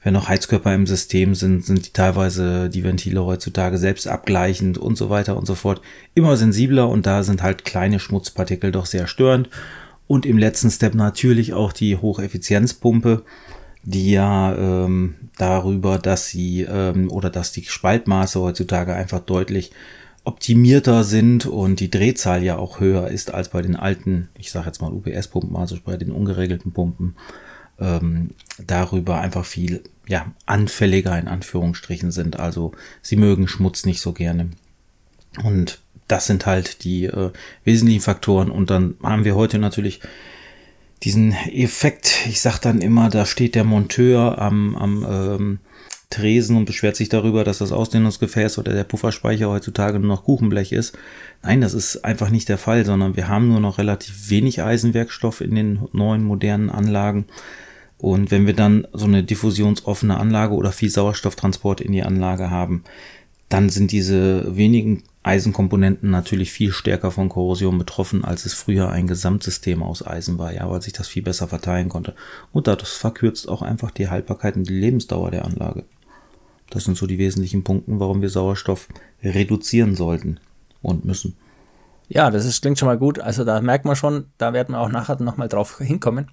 wenn 0.02 0.14
noch 0.14 0.30
Heizkörper 0.30 0.74
im 0.74 0.88
System 0.88 1.36
sind, 1.36 1.64
sind 1.64 1.86
die 1.86 1.94
teilweise 1.94 2.72
die 2.72 2.84
Ventile 2.84 3.24
heutzutage 3.24 3.78
selbst 3.78 4.08
abgleichend 4.08 4.80
und 4.80 4.98
so 4.98 5.12
weiter 5.12 5.38
und 5.38 5.46
so 5.46 5.54
fort 5.54 5.82
immer 6.16 6.38
sensibler 6.38 6.90
und 6.90 7.06
da 7.06 7.22
sind 7.22 7.44
halt 7.44 7.66
kleine 7.66 8.00
Schmutzpartikel 8.00 8.72
doch 8.72 8.88
sehr 8.88 9.06
störend. 9.06 9.48
Und 10.08 10.26
im 10.26 10.40
letzten 10.40 10.72
Step 10.72 10.96
natürlich 10.96 11.54
auch 11.54 11.72
die 11.72 11.98
Hocheffizienzpumpe 11.98 13.24
die 13.86 14.12
ja 14.12 14.56
ähm, 14.56 15.16
darüber, 15.38 16.00
dass 16.00 16.28
sie 16.28 16.64
ähm, 16.64 17.10
oder 17.12 17.30
dass 17.30 17.52
die 17.52 17.64
Spaltmaße 17.64 18.42
heutzutage 18.42 18.94
einfach 18.94 19.20
deutlich 19.20 19.72
optimierter 20.24 21.04
sind 21.04 21.46
und 21.46 21.80
die 21.80 21.92
Drehzahl 21.92 22.44
ja 22.44 22.58
auch 22.58 22.80
höher 22.80 23.10
ist 23.10 23.32
als 23.32 23.50
bei 23.50 23.62
den 23.62 23.76
alten, 23.76 24.28
ich 24.38 24.52
sage 24.52 24.66
jetzt 24.66 24.82
mal 24.82 24.92
UPS-Pumpen, 24.92 25.56
also 25.56 25.78
bei 25.86 25.98
den 25.98 26.12
ungeregelten 26.12 26.72
Pumpen, 26.72 27.16
ähm, 27.80 28.32
darüber 28.66 29.22
einfach 29.22 29.46
viel 29.46 29.84
ja, 30.08 30.32
anfälliger 30.48 31.18
in 31.20 31.28
Anführungsstrichen 31.28 32.12
sind. 32.12 32.40
Also 32.40 32.72
sie 33.04 33.18
mögen 33.18 33.48
Schmutz 33.48 33.86
nicht 33.86 34.02
so 34.02 34.14
gerne. 34.14 34.50
Und 35.44 35.80
das 36.08 36.26
sind 36.26 36.48
halt 36.48 36.84
die 36.84 37.06
äh, 37.06 37.32
wesentlichen 37.64 38.02
Faktoren. 38.02 38.50
Und 38.50 38.72
dann 38.72 38.96
haben 39.04 39.26
wir 39.26 39.36
heute 39.36 39.60
natürlich 39.60 40.02
diesen 41.03 41.33
Effekt, 41.51 42.25
ich 42.27 42.42
sag 42.42 42.59
dann 42.59 42.81
immer, 42.81 43.09
da 43.09 43.25
steht 43.25 43.56
der 43.56 43.63
Monteur 43.63 44.39
am, 44.39 44.75
am 44.75 45.06
ähm, 45.07 45.59
Tresen 46.09 46.56
und 46.56 46.65
beschwert 46.65 46.95
sich 46.95 47.09
darüber, 47.09 47.44
dass 47.44 47.57
das 47.57 47.71
Ausdehnungsgefäß 47.71 48.57
oder 48.57 48.74
der 48.74 48.83
Pufferspeicher 48.83 49.50
heutzutage 49.50 50.00
nur 50.00 50.15
noch 50.15 50.24
Kuchenblech 50.24 50.72
ist. 50.72 50.98
Nein, 51.43 51.62
das 51.62 51.74
ist 51.74 52.05
einfach 52.05 52.29
nicht 52.29 52.48
der 52.48 52.58
Fall, 52.58 52.86
sondern 52.86 53.15
wir 53.15 53.27
haben 53.27 53.50
nur 53.50 53.60
noch 53.60 53.77
relativ 53.77 54.29
wenig 54.29 54.62
Eisenwerkstoff 54.62 55.41
in 55.41 55.55
den 55.55 55.79
neuen 55.91 56.24
modernen 56.24 56.70
Anlagen. 56.70 57.25
Und 57.98 58.31
wenn 58.31 58.46
wir 58.46 58.53
dann 58.53 58.88
so 58.93 59.05
eine 59.05 59.24
diffusionsoffene 59.24 60.17
Anlage 60.17 60.53
oder 60.53 60.72
viel 60.72 60.89
Sauerstofftransport 60.89 61.81
in 61.81 61.91
die 61.91 62.03
Anlage 62.03 62.50
haben, 62.50 62.84
dann 63.50 63.70
sind 63.70 63.92
diese 63.92 64.56
wenigen 64.56 65.04
Eisenkomponenten 65.24 66.12
natürlich 66.12 66.52
viel 66.52 66.72
stärker 66.72 67.12
von 67.12 67.30
Korrosion 67.30 67.78
betroffen, 67.78 68.24
als 68.24 68.46
es 68.46 68.54
früher 68.54 68.90
ein 68.90 69.08
Gesamtsystem 69.08 69.82
aus 69.82 70.06
Eisen 70.06 70.38
war, 70.38 70.54
ja, 70.54 70.70
weil 70.70 70.82
sich 70.82 70.94
das 70.94 71.08
viel 71.08 71.24
besser 71.24 71.48
verteilen 71.48 71.90
konnte. 71.90 72.14
Und 72.52 72.68
das 72.68 72.92
verkürzt 72.92 73.50
auch 73.50 73.62
einfach 73.62 73.92
die 73.92 74.10
Haltbarkeit 74.10 74.56
und 74.56 74.70
die 74.70 74.80
Lebensdauer 74.80 75.32
der 75.32 75.46
Anlage. 75.46 75.84
Das 76.70 76.84
sind 76.84 76.98
so 76.98 77.08
die 77.08 77.18
wesentlichen 77.18 77.64
Punkte, 77.64 78.00
warum 78.00 78.22
wir 78.22 78.30
Sauerstoff 78.30 78.88
reduzieren 79.24 79.96
sollten 79.96 80.40
und 80.82 81.06
müssen. 81.06 81.36
Ja, 82.08 82.30
das 82.30 82.46
ist, 82.46 82.62
klingt 82.62 82.78
schon 82.78 82.88
mal 82.88 82.98
gut. 82.98 83.20
Also 83.20 83.44
da 83.44 83.62
merkt 83.62 83.86
man 83.86 83.96
schon, 83.96 84.28
da 84.38 84.54
werden 84.54 84.74
wir 84.74 84.80
auch 84.80 84.90
nachher 84.90 85.22
nochmal 85.22 85.48
drauf 85.48 85.80
hinkommen. 85.80 86.30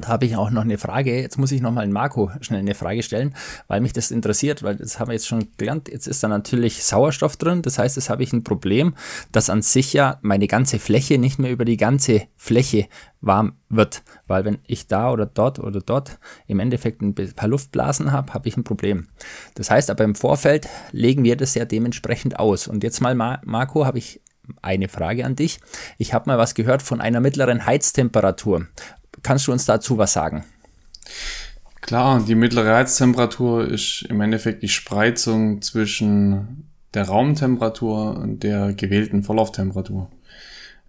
Da 0.00 0.08
habe 0.08 0.24
ich 0.24 0.36
auch 0.36 0.50
noch 0.50 0.62
eine 0.62 0.78
Frage. 0.78 1.20
Jetzt 1.20 1.36
muss 1.36 1.52
ich 1.52 1.60
nochmal 1.60 1.86
Marco 1.88 2.30
schnell 2.40 2.60
eine 2.60 2.74
Frage 2.74 3.02
stellen, 3.02 3.34
weil 3.68 3.80
mich 3.80 3.92
das 3.92 4.10
interessiert, 4.10 4.62
weil 4.62 4.76
das 4.76 4.98
haben 4.98 5.08
wir 5.08 5.14
jetzt 5.14 5.26
schon 5.26 5.48
gelernt. 5.58 5.88
Jetzt 5.88 6.06
ist 6.06 6.22
da 6.22 6.28
natürlich 6.28 6.84
Sauerstoff 6.84 7.36
drin. 7.36 7.62
Das 7.62 7.78
heißt, 7.78 7.96
jetzt 7.96 8.08
habe 8.08 8.22
ich 8.22 8.32
ein 8.32 8.44
Problem, 8.44 8.94
dass 9.32 9.50
an 9.50 9.62
sich 9.62 9.92
ja 9.92 10.18
meine 10.22 10.46
ganze 10.46 10.78
Fläche 10.78 11.18
nicht 11.18 11.38
mehr 11.38 11.50
über 11.50 11.64
die 11.64 11.76
ganze 11.76 12.22
Fläche 12.36 12.88
warm 13.20 13.54
wird. 13.68 14.02
Weil 14.26 14.44
wenn 14.44 14.58
ich 14.66 14.86
da 14.86 15.10
oder 15.10 15.26
dort 15.26 15.58
oder 15.58 15.80
dort 15.80 16.18
im 16.46 16.60
Endeffekt 16.60 17.02
ein 17.02 17.14
paar 17.14 17.48
Luftblasen 17.48 18.12
habe, 18.12 18.32
habe 18.32 18.48
ich 18.48 18.56
ein 18.56 18.64
Problem. 18.64 19.08
Das 19.54 19.70
heißt 19.70 19.90
aber 19.90 20.04
im 20.04 20.14
Vorfeld 20.14 20.68
legen 20.92 21.24
wir 21.24 21.36
das 21.36 21.54
ja 21.54 21.64
dementsprechend 21.64 22.38
aus. 22.38 22.68
Und 22.68 22.84
jetzt 22.84 23.00
mal, 23.00 23.14
Marco, 23.14 23.84
habe 23.84 23.98
ich 23.98 24.22
eine 24.62 24.88
Frage 24.88 25.24
an 25.24 25.36
dich. 25.36 25.60
Ich 25.98 26.14
habe 26.14 26.28
mal 26.28 26.38
was 26.38 26.54
gehört 26.54 26.82
von 26.82 27.00
einer 27.00 27.20
mittleren 27.20 27.66
Heiztemperatur. 27.66 28.66
Kannst 29.22 29.46
du 29.46 29.52
uns 29.52 29.64
dazu 29.64 29.98
was 29.98 30.12
sagen? 30.12 30.44
Klar, 31.80 32.22
die 32.26 32.34
mittlere 32.34 32.76
Heiztemperatur 32.76 33.66
ist 33.66 34.06
im 34.08 34.20
Endeffekt 34.20 34.62
die 34.62 34.68
Spreizung 34.68 35.62
zwischen 35.62 36.70
der 36.94 37.04
Raumtemperatur 37.04 38.16
und 38.16 38.42
der 38.42 38.74
gewählten 38.74 39.22
Vorlauftemperatur. 39.22 40.10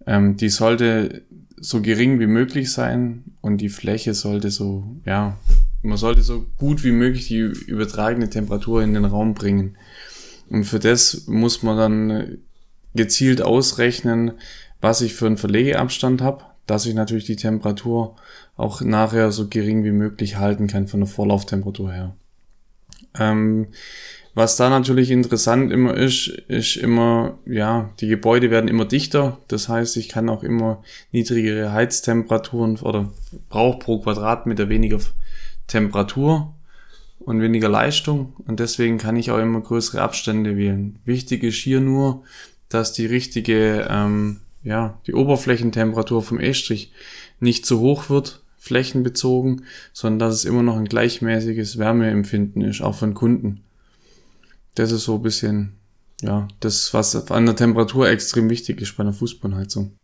Ähm, 0.06 0.36
die 0.36 0.48
sollte 0.48 1.22
so 1.56 1.80
gering 1.80 2.18
wie 2.18 2.26
möglich 2.26 2.72
sein 2.72 3.24
und 3.40 3.58
die 3.58 3.68
Fläche 3.68 4.14
sollte 4.14 4.50
so, 4.50 4.84
ja, 5.04 5.38
man 5.82 5.96
sollte 5.96 6.22
so 6.22 6.46
gut 6.56 6.84
wie 6.84 6.92
möglich 6.92 7.28
die 7.28 7.38
übertragene 7.38 8.30
Temperatur 8.30 8.82
in 8.82 8.94
den 8.94 9.04
Raum 9.04 9.34
bringen. 9.34 9.76
Und 10.48 10.64
für 10.64 10.78
das 10.78 11.26
muss 11.26 11.62
man 11.62 11.76
dann 11.76 12.38
gezielt 12.94 13.42
ausrechnen, 13.42 14.32
was 14.80 15.00
ich 15.00 15.14
für 15.14 15.26
einen 15.26 15.36
Verlegeabstand 15.36 16.20
habe, 16.20 16.44
dass 16.66 16.86
ich 16.86 16.94
natürlich 16.94 17.24
die 17.24 17.36
Temperatur 17.36 18.16
auch 18.56 18.80
nachher 18.80 19.32
so 19.32 19.48
gering 19.48 19.84
wie 19.84 19.92
möglich 19.92 20.36
halten 20.36 20.66
kann 20.66 20.88
von 20.88 21.00
der 21.00 21.08
Vorlauftemperatur 21.08 21.92
her. 21.92 22.14
Ähm, 23.18 23.68
was 24.34 24.56
da 24.56 24.70
natürlich 24.70 25.10
interessant 25.10 25.70
immer 25.70 25.94
ist, 25.94 26.28
ist 26.28 26.76
immer, 26.76 27.38
ja, 27.44 27.90
die 28.00 28.06
Gebäude 28.06 28.50
werden 28.50 28.68
immer 28.68 28.86
dichter. 28.86 29.38
Das 29.48 29.68
heißt, 29.68 29.98
ich 29.98 30.08
kann 30.08 30.30
auch 30.30 30.42
immer 30.42 30.82
niedrigere 31.10 31.72
Heiztemperaturen 31.72 32.78
oder 32.78 33.12
brauche 33.50 33.78
pro 33.78 33.98
Quadratmeter 34.00 34.70
weniger 34.70 35.00
Temperatur 35.66 36.54
und 37.18 37.42
weniger 37.42 37.68
Leistung. 37.68 38.32
Und 38.46 38.58
deswegen 38.58 38.96
kann 38.96 39.16
ich 39.16 39.30
auch 39.30 39.38
immer 39.38 39.60
größere 39.60 40.00
Abstände 40.00 40.56
wählen. 40.56 40.98
Wichtig 41.04 41.42
ist 41.42 41.56
hier 41.56 41.80
nur, 41.80 42.22
dass 42.70 42.94
die 42.94 43.06
richtige, 43.06 43.86
ähm, 43.90 44.40
ja, 44.62 45.00
die 45.06 45.14
Oberflächentemperatur 45.14 46.22
vom 46.22 46.38
Estrich 46.38 46.92
nicht 47.40 47.66
zu 47.66 47.80
hoch 47.80 48.10
wird, 48.10 48.42
flächenbezogen, 48.58 49.64
sondern 49.92 50.20
dass 50.20 50.34
es 50.34 50.44
immer 50.44 50.62
noch 50.62 50.76
ein 50.76 50.84
gleichmäßiges 50.84 51.78
Wärmeempfinden 51.78 52.62
ist, 52.62 52.80
auch 52.80 52.94
von 52.94 53.14
Kunden. 53.14 53.64
Das 54.76 54.92
ist 54.92 55.04
so 55.04 55.16
ein 55.16 55.22
bisschen, 55.22 55.74
ja, 56.20 56.46
das, 56.60 56.94
was 56.94 57.30
an 57.30 57.46
der 57.46 57.56
Temperatur 57.56 58.08
extrem 58.08 58.48
wichtig 58.48 58.80
ist 58.80 58.96
bei 58.96 59.02
einer 59.02 59.12
Fußbodenheizung. 59.12 59.96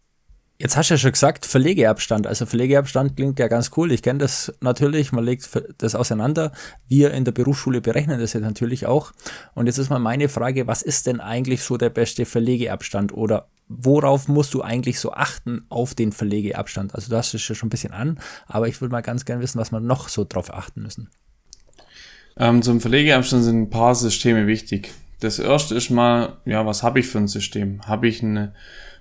Jetzt 0.60 0.76
hast 0.76 0.90
du 0.90 0.94
ja 0.94 0.98
schon 0.98 1.12
gesagt, 1.12 1.46
Verlegeabstand. 1.46 2.26
Also 2.26 2.44
Verlegeabstand 2.44 3.14
klingt 3.14 3.38
ja 3.38 3.46
ganz 3.46 3.70
cool. 3.76 3.92
Ich 3.92 4.02
kenne 4.02 4.18
das 4.18 4.52
natürlich, 4.60 5.12
man 5.12 5.24
legt 5.24 5.48
das 5.78 5.94
auseinander. 5.94 6.50
Wir 6.88 7.12
in 7.12 7.24
der 7.24 7.30
Berufsschule 7.30 7.80
berechnen 7.80 8.18
das 8.18 8.32
ja 8.32 8.40
natürlich 8.40 8.84
auch. 8.84 9.12
Und 9.54 9.66
jetzt 9.66 9.78
ist 9.78 9.88
mal 9.88 10.00
meine 10.00 10.28
Frage, 10.28 10.66
was 10.66 10.82
ist 10.82 11.06
denn 11.06 11.20
eigentlich 11.20 11.62
so 11.62 11.76
der 11.76 11.90
beste 11.90 12.24
Verlegeabstand 12.26 13.12
oder 13.12 13.46
worauf 13.68 14.28
musst 14.28 14.54
du 14.54 14.62
eigentlich 14.62 14.98
so 14.98 15.12
achten 15.12 15.66
auf 15.68 15.94
den 15.94 16.12
Verlegeabstand? 16.12 16.94
Also 16.94 17.10
du 17.10 17.16
hast 17.16 17.34
es 17.34 17.46
ja 17.48 17.54
schon 17.54 17.68
ein 17.68 17.70
bisschen 17.70 17.92
an, 17.92 18.18
aber 18.46 18.68
ich 18.68 18.80
würde 18.80 18.92
mal 18.92 19.02
ganz 19.02 19.24
gerne 19.24 19.42
wissen, 19.42 19.58
was 19.58 19.72
wir 19.72 19.80
noch 19.80 20.08
so 20.08 20.24
drauf 20.28 20.52
achten 20.52 20.82
müssen. 20.82 21.10
Ähm, 22.36 22.62
zum 22.62 22.80
Verlegeabstand 22.80 23.44
sind 23.44 23.62
ein 23.62 23.70
paar 23.70 23.94
Systeme 23.94 24.46
wichtig. 24.46 24.92
Das 25.20 25.38
erste 25.38 25.74
ist 25.74 25.90
mal, 25.90 26.38
ja, 26.44 26.64
was 26.64 26.82
habe 26.82 27.00
ich 27.00 27.08
für 27.08 27.18
ein 27.18 27.28
System? 27.28 27.82
Habe 27.86 28.06
ich 28.06 28.22
eine, 28.22 28.54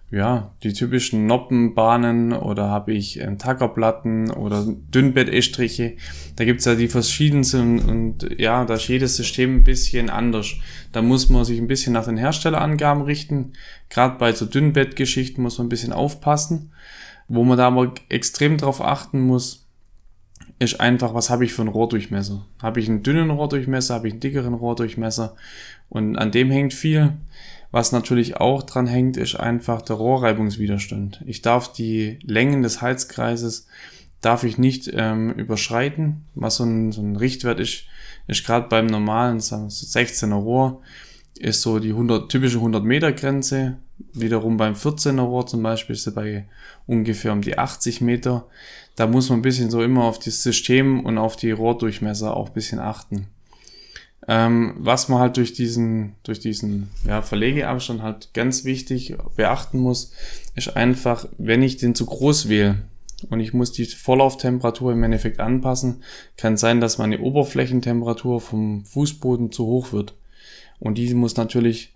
ja, 0.09 0.53
die 0.63 0.71
typischen 0.71 1.25
Noppenbahnen 1.25 2.31
oder 2.31 2.69
habe 2.69 2.93
ich 2.93 3.19
ähm, 3.19 3.37
Tackerplatten 3.37 4.31
oder 4.31 4.65
Dünnbettestriche? 4.65 5.97
Da 6.37 6.45
gibt's 6.45 6.63
ja 6.63 6.75
die 6.75 6.87
verschiedensten 6.87 7.79
und 7.79 8.39
ja, 8.39 8.63
da 8.63 8.75
ist 8.75 8.87
jedes 8.87 9.17
System 9.17 9.57
ein 9.57 9.63
bisschen 9.65 10.09
anders. 10.09 10.53
Da 10.93 11.01
muss 11.01 11.27
man 11.27 11.43
sich 11.43 11.59
ein 11.59 11.67
bisschen 11.67 11.91
nach 11.91 12.05
den 12.05 12.15
Herstellerangaben 12.15 13.03
richten. 13.03 13.53
Gerade 13.89 14.17
bei 14.17 14.31
so 14.31 14.45
Dünnbettgeschichten 14.45 15.43
muss 15.43 15.57
man 15.57 15.67
ein 15.67 15.69
bisschen 15.69 15.91
aufpassen. 15.91 16.71
Wo 17.27 17.43
man 17.43 17.57
da 17.57 17.67
aber 17.67 17.93
extrem 18.07 18.57
drauf 18.57 18.81
achten 18.81 19.19
muss, 19.19 19.67
ist 20.59 20.79
einfach, 20.79 21.13
was 21.13 21.29
habe 21.29 21.43
ich 21.43 21.51
für 21.53 21.63
einen 21.63 21.69
Rohrdurchmesser? 21.69 22.45
Habe 22.61 22.79
ich 22.79 22.87
einen 22.87 23.03
dünnen 23.03 23.29
Rohrdurchmesser, 23.29 23.95
habe 23.95 24.07
ich 24.07 24.13
einen 24.13 24.21
dickeren 24.21 24.53
Rohrdurchmesser? 24.53 25.35
Und 25.89 26.15
an 26.15 26.31
dem 26.31 26.49
hängt 26.49 26.73
viel. 26.73 27.13
Was 27.71 27.91
natürlich 27.91 28.38
auch 28.38 28.63
dran 28.63 28.88
hängt, 28.88 29.17
ist 29.17 29.36
einfach 29.36 29.81
der 29.81 29.97
Rohrreibungswiderstand. 29.97 31.21
Ich 31.25 31.41
darf 31.41 31.71
die 31.74 32.19
Längen 32.24 32.62
des 32.62 32.81
Heizkreises 32.81 33.67
darf 34.21 34.43
ich 34.43 34.57
nicht 34.57 34.89
ähm, 34.93 35.31
überschreiten. 35.31 36.25
Was 36.33 36.55
so 36.55 36.63
ein, 36.63 36.91
so 36.91 37.01
ein 37.01 37.15
Richtwert 37.15 37.59
ist, 37.59 37.83
ist 38.27 38.45
gerade 38.45 38.67
beim 38.67 38.88
normalen 38.88 39.38
wir, 39.38 39.67
16er 39.69 40.33
Rohr, 40.33 40.81
ist 41.38 41.62
so 41.62 41.77
die 41.79 41.91
100, 41.91 42.29
typische 42.31 42.57
100 42.57 42.83
Meter 42.83 43.12
Grenze. 43.12 43.77
Wiederum 44.13 44.57
beim 44.57 44.74
14er 44.74 45.21
Rohr 45.21 45.45
zum 45.45 45.62
Beispiel 45.62 45.95
ist 45.95 46.03
sie 46.03 46.12
bei 46.12 46.47
ungefähr 46.88 47.31
um 47.31 47.41
die 47.41 47.57
80 47.57 48.01
Meter 48.01 48.47
da 48.97 49.05
muss 49.05 49.29
man 49.29 49.39
ein 49.39 49.43
bisschen 49.43 49.69
so 49.69 49.81
immer 49.83 50.03
auf 50.03 50.17
das 50.17 50.41
System 50.41 51.05
und 51.05 51.19
auf 51.19 51.36
die 51.36 51.51
Rohrdurchmesser 51.51 52.36
auch 52.36 52.47
ein 52.47 52.53
bisschen 52.53 52.79
achten. 52.79 53.27
Ähm, 54.29 54.75
was 54.77 55.07
man 55.07 55.19
halt 55.19 55.38
durch 55.38 55.53
diesen, 55.53 56.15
durch 56.24 56.39
diesen 56.39 56.89
ja, 57.05 57.22
Verlegeabstand 57.22 58.01
halt 58.01 58.34
ganz 58.34 58.65
wichtig 58.65 59.15
beachten 59.38 59.79
muss, 59.79 60.12
ist 60.55 60.75
einfach, 60.75 61.27
wenn 61.38 61.63
ich 61.63 61.77
den 61.77 61.96
zu 61.96 62.05
groß 62.05 62.50
wähle 62.50 62.84
und 63.29 63.39
ich 63.39 63.53
muss 63.53 63.72
die 63.72 63.86
Vorlauftemperatur 63.86 64.91
im 64.91 65.03
Endeffekt 65.03 65.39
anpassen, 65.39 66.03
kann 66.36 66.57
sein, 66.57 66.81
dass 66.81 66.98
meine 66.98 67.19
Oberflächentemperatur 67.19 68.41
vom 68.41 68.86
Fußboden 68.86 69.51
zu 69.51 69.65
hoch 69.65 69.93
wird. 69.93 70.13
Und 70.79 70.98
die 70.98 71.13
muss 71.13 71.38
natürlich 71.38 71.96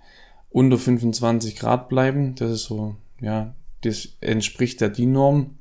unter 0.50 0.78
25 0.78 1.56
Grad 1.58 1.90
bleiben. 1.90 2.36
Das 2.36 2.52
ist 2.52 2.64
so, 2.64 2.96
ja, 3.20 3.54
das 3.82 4.10
entspricht 4.22 4.82
der 4.82 4.90
DIN-Norm. 4.90 5.58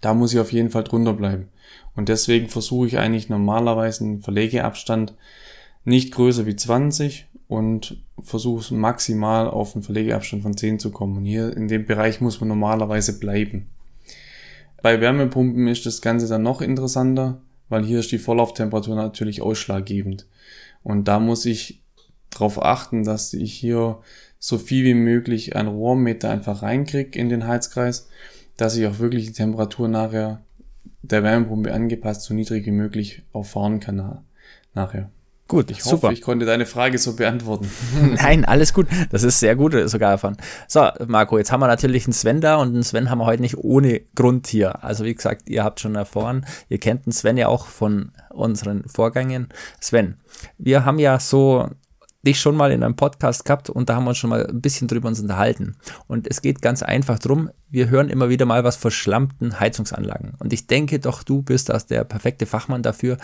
Da 0.00 0.14
muss 0.14 0.32
ich 0.32 0.38
auf 0.38 0.52
jeden 0.52 0.70
Fall 0.70 0.84
drunter 0.84 1.14
bleiben. 1.14 1.48
Und 1.96 2.08
deswegen 2.08 2.48
versuche 2.48 2.86
ich 2.86 2.98
eigentlich 2.98 3.28
normalerweise 3.28 4.04
einen 4.04 4.20
Verlegeabstand 4.20 5.14
nicht 5.88 6.12
größer 6.12 6.46
wie 6.46 6.56
20 6.56 7.26
und 7.48 8.02
versuche 8.22 8.74
maximal 8.74 9.48
auf 9.48 9.74
einen 9.74 9.82
Verlegeabstand 9.82 10.42
von 10.42 10.56
10 10.56 10.78
zu 10.78 10.90
kommen. 10.90 11.16
Und 11.16 11.24
hier 11.24 11.56
in 11.56 11.68
dem 11.68 11.86
Bereich 11.86 12.20
muss 12.20 12.40
man 12.40 12.48
normalerweise 12.48 13.18
bleiben. 13.18 13.68
Bei 14.82 15.00
Wärmepumpen 15.00 15.66
ist 15.66 15.86
das 15.86 16.02
Ganze 16.02 16.28
dann 16.28 16.42
noch 16.42 16.60
interessanter, 16.60 17.40
weil 17.68 17.84
hier 17.84 18.00
ist 18.00 18.12
die 18.12 18.18
Vorlauftemperatur 18.18 18.94
natürlich 18.94 19.42
ausschlaggebend. 19.42 20.26
Und 20.82 21.08
da 21.08 21.18
muss 21.18 21.44
ich 21.46 21.82
darauf 22.30 22.62
achten, 22.62 23.04
dass 23.04 23.32
ich 23.34 23.54
hier 23.54 23.98
so 24.38 24.58
viel 24.58 24.84
wie 24.84 24.94
möglich 24.94 25.56
ein 25.56 25.66
Rohrmeter 25.66 26.30
einfach 26.30 26.62
reinkriege 26.62 27.18
in 27.18 27.28
den 27.28 27.46
Heizkreis 27.46 28.08
dass 28.58 28.76
ich 28.76 28.86
auch 28.86 28.98
wirklich 28.98 29.26
die 29.26 29.32
Temperatur 29.32 29.88
nachher 29.88 30.42
der 31.00 31.22
Wärmepumpe 31.22 31.72
angepasst 31.72 32.22
so 32.22 32.34
niedrig 32.34 32.66
wie 32.66 32.72
möglich 32.72 33.22
auch 33.32 33.46
fahren 33.46 33.80
kann 33.80 33.96
na 33.96 34.24
nachher. 34.74 35.10
Gut, 35.48 35.70
ich 35.70 35.78
hoffe, 35.78 35.96
super. 35.96 36.12
ich 36.12 36.20
konnte 36.20 36.44
deine 36.44 36.66
Frage 36.66 36.98
so 36.98 37.16
beantworten. 37.16 37.70
Nein, 38.16 38.44
alles 38.44 38.74
gut. 38.74 38.86
Das 39.10 39.22
ist 39.22 39.40
sehr 39.40 39.56
gut 39.56 39.74
sogar 39.86 40.12
davon. 40.12 40.36
So, 40.66 40.86
Marco, 41.06 41.38
jetzt 41.38 41.50
haben 41.50 41.60
wir 41.60 41.66
natürlich 41.66 42.04
einen 42.04 42.12
Sven 42.12 42.42
da 42.42 42.56
und 42.56 42.68
einen 42.68 42.82
Sven 42.82 43.08
haben 43.08 43.18
wir 43.18 43.24
heute 43.24 43.40
nicht 43.40 43.56
ohne 43.56 44.02
Grund 44.14 44.46
hier. 44.46 44.84
Also 44.84 45.06
wie 45.06 45.14
gesagt, 45.14 45.48
ihr 45.48 45.64
habt 45.64 45.80
schon 45.80 45.94
erfahren, 45.94 46.44
ihr 46.68 46.78
kennt 46.78 47.06
den 47.06 47.12
Sven 47.12 47.38
ja 47.38 47.48
auch 47.48 47.66
von 47.66 48.12
unseren 48.28 48.86
Vorgängen. 48.88 49.48
Sven, 49.80 50.18
wir 50.58 50.84
haben 50.84 50.98
ja 50.98 51.18
so 51.18 51.70
dich 52.26 52.40
schon 52.40 52.56
mal 52.56 52.70
in 52.70 52.82
einem 52.82 52.96
Podcast 52.96 53.46
gehabt 53.46 53.70
und 53.70 53.88
da 53.88 53.94
haben 53.94 54.04
wir 54.04 54.10
uns 54.10 54.18
schon 54.18 54.28
mal 54.28 54.46
ein 54.46 54.60
bisschen 54.60 54.86
drüber 54.86 55.08
uns 55.08 55.20
unterhalten. 55.20 55.76
Und 56.08 56.28
es 56.28 56.42
geht 56.42 56.60
ganz 56.60 56.82
einfach 56.82 57.18
drum, 57.18 57.48
wir 57.70 57.88
hören 57.88 58.10
immer 58.10 58.28
wieder 58.28 58.44
mal 58.44 58.64
was 58.64 58.76
verschlammten 58.76 59.58
Heizungsanlagen. 59.58 60.34
Und 60.38 60.52
ich 60.52 60.66
denke 60.66 60.98
doch, 60.98 61.22
du 61.22 61.40
bist 61.40 61.70
das 61.70 61.86
der 61.86 62.04
perfekte 62.04 62.44
Fachmann 62.44 62.82
dafür, 62.82 63.16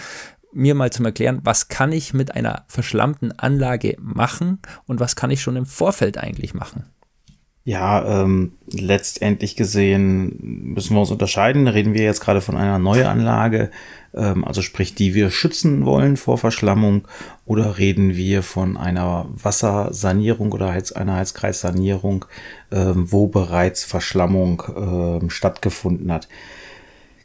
mir 0.54 0.74
mal 0.74 0.90
zum 0.90 1.04
Erklären, 1.04 1.40
was 1.44 1.68
kann 1.68 1.92
ich 1.92 2.14
mit 2.14 2.34
einer 2.34 2.64
verschlammten 2.68 3.38
Anlage 3.38 3.96
machen 4.00 4.60
und 4.86 5.00
was 5.00 5.16
kann 5.16 5.30
ich 5.30 5.42
schon 5.42 5.56
im 5.56 5.66
Vorfeld 5.66 6.18
eigentlich 6.18 6.54
machen? 6.54 6.84
Ja, 7.66 8.22
ähm, 8.22 8.52
letztendlich 8.70 9.56
gesehen 9.56 10.36
müssen 10.74 10.94
wir 10.94 11.00
uns 11.00 11.10
unterscheiden. 11.10 11.66
Reden 11.66 11.94
wir 11.94 12.02
jetzt 12.02 12.20
gerade 12.20 12.42
von 12.42 12.58
einer 12.58 12.78
Neuanlage, 12.78 13.70
ähm, 14.12 14.44
also 14.44 14.60
sprich, 14.60 14.94
die 14.94 15.14
wir 15.14 15.30
schützen 15.30 15.86
wollen 15.86 16.18
vor 16.18 16.36
Verschlammung, 16.36 17.08
oder 17.46 17.78
reden 17.78 18.16
wir 18.16 18.42
von 18.42 18.76
einer 18.76 19.30
Wassersanierung 19.30 20.52
oder 20.52 20.72
Heiz 20.72 20.92
einer 20.92 21.16
Heizkreissanierung, 21.16 22.26
ähm, 22.70 23.10
wo 23.10 23.28
bereits 23.28 23.82
Verschlammung 23.82 24.62
ähm, 24.76 25.30
stattgefunden 25.30 26.12
hat. 26.12 26.28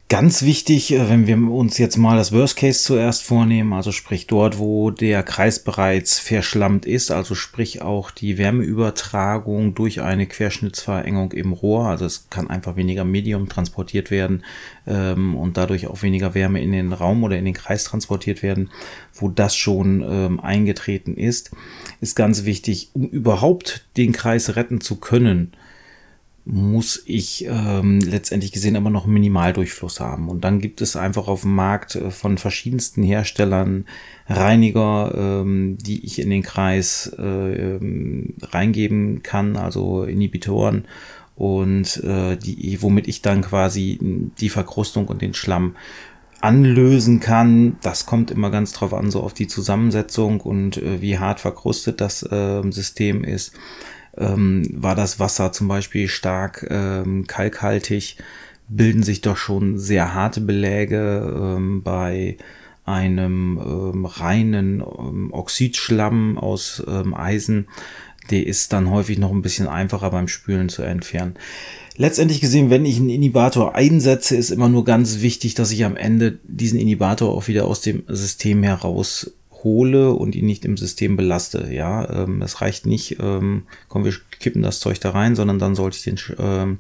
Ganz 0.10 0.42
wichtig, 0.42 0.92
äh, 0.92 1.08
wenn 1.08 1.28
wir 1.28 1.38
uns 1.52 1.78
jetzt 1.78 1.96
mal 1.96 2.18
das 2.18 2.32
Worst 2.32 2.58
Case 2.58 2.82
zuerst 2.82 3.22
vornehmen, 3.22 3.74
also 3.74 3.92
sprich 3.92 4.26
dort, 4.26 4.58
wo 4.58 4.90
der 4.90 5.22
Kreis 5.22 5.60
bereits 5.60 6.18
verschlammt 6.18 6.88
ist, 6.88 7.12
also 7.12 7.36
sprich 7.36 7.84
auch 7.84 8.10
die 8.10 8.40
Wärmeübertragung 8.40 9.76
durch 9.76 10.02
eine 10.02 10.26
Querschnittsverengung 10.26 11.34
im 11.34 11.54
Rohr, 11.54 11.86
also 11.86 12.06
es 12.06 12.28
kann 12.32 12.50
einfach 12.50 12.76
weniger 12.76 13.06
Medium 13.06 13.50
transportiert 13.50 14.10
werden 14.10 14.44
ähm, 14.88 15.36
und 15.36 15.58
dadurch 15.58 15.86
auch 15.86 16.02
weniger 16.02 16.34
Wärme 16.34 16.60
in 16.60 16.72
den 16.72 16.92
Raum 16.92 17.24
oder 17.24 17.38
in 17.38 17.46
den 17.46 17.54
Kreis 17.54 17.84
transportiert 17.84 18.42
werden, 18.42 18.72
wo 19.14 19.30
das 19.30 19.56
schon 19.56 20.02
ähm, 20.02 20.40
eingetreten 20.40 21.14
ist, 21.18 21.52
ist 22.02 22.16
ganz 22.16 22.46
wichtig, 22.46 22.90
um 22.94 23.08
überhaupt 23.10 23.86
den 23.96 24.12
Kreis 24.12 24.56
retten 24.56 24.82
zu 24.82 24.96
können 24.96 25.54
muss 26.46 27.04
ich 27.06 27.46
ähm, 27.46 28.00
letztendlich 28.00 28.52
gesehen 28.52 28.76
immer 28.76 28.90
noch 28.90 29.06
Minimaldurchfluss 29.06 30.00
haben. 30.00 30.30
Und 30.30 30.44
dann 30.44 30.60
gibt 30.60 30.82
es 30.82 30.96
einfach 30.96 31.28
auf 31.28 31.42
dem 31.42 31.56
Markt 31.56 31.96
äh, 31.96 32.12
von 32.12 32.38
verschiedensten 32.38 33.04
Herstellern 33.04 33.86
Reiniger, 34.28 35.14
ähm, 35.16 35.78
die 35.80 36.06
ich 36.06 36.20
in 36.20 36.30
den 36.30 36.44
Kreis 36.44 37.12
äh, 37.18 37.24
ähm, 37.24 38.34
reingeben 38.42 39.22
kann, 39.24 39.58
also 39.58 40.04
Inhibitoren 40.04 40.86
und 41.36 42.04
äh, 42.04 42.36
die, 42.36 42.82
womit 42.82 43.08
ich 43.08 43.22
dann 43.22 43.42
quasi 43.42 43.98
die 44.02 44.50
Verkrustung 44.50 45.08
und 45.08 45.22
den 45.22 45.34
Schlamm 45.34 45.76
anlösen 46.42 47.20
kann. 47.20 47.78
Das 47.82 48.06
kommt 48.06 48.32
immer 48.32 48.50
ganz 48.50 48.74
drauf 48.74 48.94
an, 48.94 49.12
so 49.12 49.22
auf 49.22 49.34
die 49.34 49.48
Zusammensetzung 49.48 50.42
und 50.42 50.78
äh, 50.78 51.02
wie 51.02 51.18
hart 51.18 51.40
verkrustet 51.40 52.02
das 52.02 52.24
äh, 52.24 52.62
System 52.72 53.24
ist. 53.24 53.54
Ähm, 54.20 54.68
war 54.74 54.96
das 54.96 55.20
Wasser 55.20 55.52
zum 55.52 55.68
Beispiel 55.68 56.08
stark 56.08 56.68
ähm, 56.70 57.26
kalkhaltig, 57.28 58.18
bilden 58.68 59.04
sich 59.04 59.22
doch 59.22 59.38
schon 59.38 59.78
sehr 59.78 60.14
harte 60.14 60.42
Beläge 60.42 61.56
ähm, 61.58 61.82
bei 61.82 62.38
einem 62.86 63.60
ähm, 63.64 64.06
reinen 64.06 64.82
ähm, 64.82 65.30
Oxidschlamm 65.32 66.38
aus 66.38 66.84
ähm, 66.88 67.14
Eisen. 67.14 67.68
Der 68.32 68.46
ist 68.46 68.74
dann 68.74 68.90
häufig 68.92 69.18
noch 69.18 69.32
ein 69.32 69.42
bisschen 69.42 69.68
einfacher 69.68 70.12
beim 70.12 70.28
Spülen 70.28 70.70
zu 70.70 70.84
entfernen. 70.84 71.36
Letztendlich 71.96 72.40
gesehen, 72.42 72.70
wenn 72.70 72.86
ich 72.86 72.98
einen 72.98 73.10
Inhibitor 73.10 73.76
einsetze, 73.76 74.36
ist 74.38 74.52
immer 74.52 74.70
nur 74.70 74.86
ganz 74.86 75.20
wichtig, 75.22 75.54
dass 75.56 75.72
ich 75.72 75.84
am 75.84 75.98
Ende 75.98 76.40
diesen 76.44 76.80
Inhibitor 76.80 77.30
auch 77.30 77.48
wieder 77.48 77.66
aus 77.66 77.82
dem 77.82 78.04
System 78.08 78.64
heraus 78.64 79.34
hole 79.64 80.14
und 80.14 80.36
ihn 80.36 80.46
nicht 80.46 80.66
im 80.66 80.78
System 80.78 81.18
belaste. 81.18 81.70
Ja, 81.72 82.24
ähm, 82.24 82.42
es 82.42 82.62
reicht 82.62 82.86
nicht, 82.86 83.18
ähm, 83.20 83.64
komm, 83.88 84.06
wir 84.06 84.14
kippen 84.40 84.62
das 84.62 84.80
Zeug 84.80 85.00
da 85.00 85.12
rein, 85.12 85.36
sondern 85.36 85.60
dann 85.60 85.76
sollte 85.76 85.98
ich 85.98 86.04
den 86.04 86.20
ähm, 86.40 86.80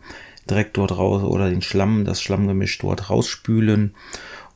direkt 0.49 0.77
dort 0.77 0.97
raus 0.97 1.23
oder 1.23 1.49
den 1.49 1.61
Schlamm, 1.61 2.05
das 2.05 2.21
Schlammgemisch 2.21 2.77
dort 2.79 3.09
rausspülen 3.09 3.93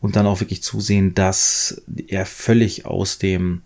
und 0.02 0.16
dann 0.16 0.26
auch 0.26 0.42
wirklich 0.42 0.64
zusehen, 0.64 1.14
dass 1.14 1.82
er 2.08 2.26
völlig 2.26 2.86
aus 2.86 3.20
dem 3.20 3.62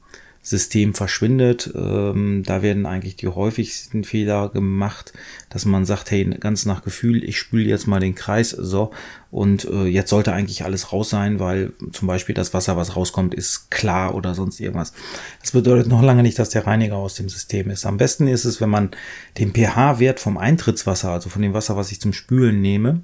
System 0.50 0.94
verschwindet. 0.94 1.72
Ähm, 1.76 2.44
da 2.46 2.62
werden 2.62 2.86
eigentlich 2.86 3.18
die 3.18 3.28
häufigsten 3.28 4.06
Fehler 4.06 4.48
gemacht, 4.48 5.12
dass 5.50 5.66
man 5.66 5.86
sagt, 5.86 6.10
hey, 6.12 6.24
ganz 6.40 6.66
nach 6.66 6.84
Gefühl, 6.84 7.22
ich 7.24 7.38
spüle 7.38 7.66
jetzt 7.66 7.86
mal 7.86 8.00
den 8.00 8.16
Kreis, 8.16 8.52
so, 8.52 8.92
und 9.30 9.66
äh, 9.66 9.86
jetzt 9.86 10.10
sollte 10.10 10.32
eigentlich 10.32 10.64
alles 10.64 10.94
raus 10.94 11.10
sein, 11.10 11.42
weil 11.42 11.74
zum 11.92 12.08
Beispiel 12.08 12.34
das 12.34 12.54
Wasser, 12.54 12.78
was 12.78 12.96
rauskommt, 12.96 13.34
ist 13.34 13.70
klar 13.72 14.16
oder 14.16 14.36
sonst 14.36 14.62
irgendwas. 14.62 14.94
Das 15.42 15.52
bedeutet 15.52 15.88
noch 15.88 16.02
lange 16.02 16.24
nicht, 16.24 16.40
dass 16.40 16.50
der 16.50 16.66
Reiniger 16.66 16.96
aus 16.96 17.16
dem 17.16 17.28
System 17.28 17.70
ist. 17.70 17.86
Am 17.86 17.98
besten 17.98 18.28
ist 18.28 18.46
es, 18.46 18.62
wenn 18.62 18.70
man 18.70 18.92
den 19.38 19.54
pH-Wert 19.54 20.22
vom 20.22 20.38
Eintrittswasser, 20.38 21.12
also 21.12 21.30
von 21.30 21.42
dem 21.42 21.54
Wasser, 21.54 21.76
was 21.76 21.92
ich 21.92 22.00
zum 22.00 22.14
Spülen 22.14 22.62
nehme, 22.62 23.02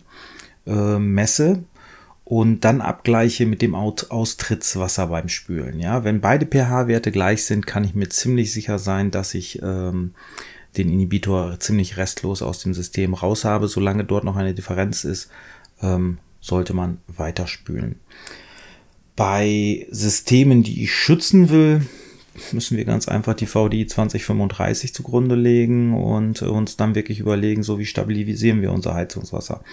äh, 0.65 0.97
messe 0.97 1.65
und 2.25 2.61
dann 2.61 2.81
abgleiche 2.81 3.45
mit 3.45 3.61
dem 3.61 3.75
Austrittswasser 3.75 5.07
beim 5.07 5.27
Spülen. 5.27 5.79
Ja, 5.79 6.03
wenn 6.03 6.21
beide 6.21 6.45
pH-Werte 6.45 7.11
gleich 7.11 7.43
sind, 7.43 7.67
kann 7.67 7.83
ich 7.83 7.95
mir 7.95 8.09
ziemlich 8.09 8.53
sicher 8.53 8.79
sein, 8.79 9.11
dass 9.11 9.33
ich 9.33 9.61
ähm, 9.61 10.13
den 10.77 10.89
Inhibitor 10.89 11.59
ziemlich 11.59 11.97
restlos 11.97 12.41
aus 12.41 12.59
dem 12.59 12.73
System 12.73 13.13
raus 13.13 13.43
habe. 13.43 13.67
Solange 13.67 14.05
dort 14.05 14.23
noch 14.23 14.37
eine 14.37 14.53
Differenz 14.53 15.03
ist, 15.03 15.29
ähm, 15.81 16.17
sollte 16.39 16.73
man 16.73 16.99
weiter 17.07 17.47
spülen. 17.47 17.95
Bei 19.15 19.85
Systemen, 19.91 20.63
die 20.63 20.83
ich 20.83 20.93
schützen 20.93 21.49
will, 21.49 21.81
müssen 22.51 22.77
wir 22.77 22.85
ganz 22.85 23.07
einfach 23.07 23.35
die 23.35 23.45
VDI 23.45 23.85
2035 23.85 24.93
zugrunde 24.93 25.35
legen 25.35 25.93
und 25.93 26.41
uns 26.41 26.77
dann 26.77 26.95
wirklich 26.95 27.19
überlegen, 27.19 27.63
so 27.63 27.77
wie 27.77 27.85
stabilisieren 27.85 28.61
wir 28.61 28.71
unser 28.71 28.95
Heizungswasser. 28.95 29.63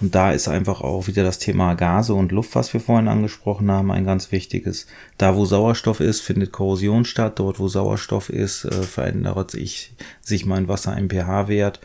Und 0.00 0.14
da 0.14 0.32
ist 0.32 0.48
einfach 0.48 0.80
auch 0.80 1.06
wieder 1.08 1.22
das 1.22 1.38
Thema 1.38 1.74
Gase 1.74 2.14
und 2.14 2.32
Luft, 2.32 2.54
was 2.54 2.72
wir 2.72 2.80
vorhin 2.80 3.08
angesprochen 3.08 3.70
haben, 3.70 3.90
ein 3.90 4.06
ganz 4.06 4.32
wichtiges. 4.32 4.86
Da, 5.18 5.36
wo 5.36 5.44
Sauerstoff 5.44 6.00
ist, 6.00 6.22
findet 6.22 6.52
Korrosion 6.52 7.04
statt. 7.04 7.38
Dort, 7.38 7.58
wo 7.58 7.68
Sauerstoff 7.68 8.30
ist, 8.30 8.64
äh, 8.64 8.82
verändert 8.82 9.50
sich, 9.50 9.92
sich 10.22 10.46
mein 10.46 10.68
Wasser 10.68 10.96
im 10.96 11.10
pH-Wert. 11.10 11.80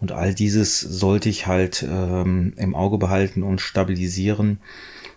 Und 0.00 0.12
all 0.12 0.32
dieses 0.32 0.80
sollte 0.80 1.28
ich 1.28 1.46
halt 1.46 1.82
ähm, 1.82 2.54
im 2.56 2.74
Auge 2.74 2.98
behalten 2.98 3.42
und 3.42 3.60
stabilisieren. 3.60 4.60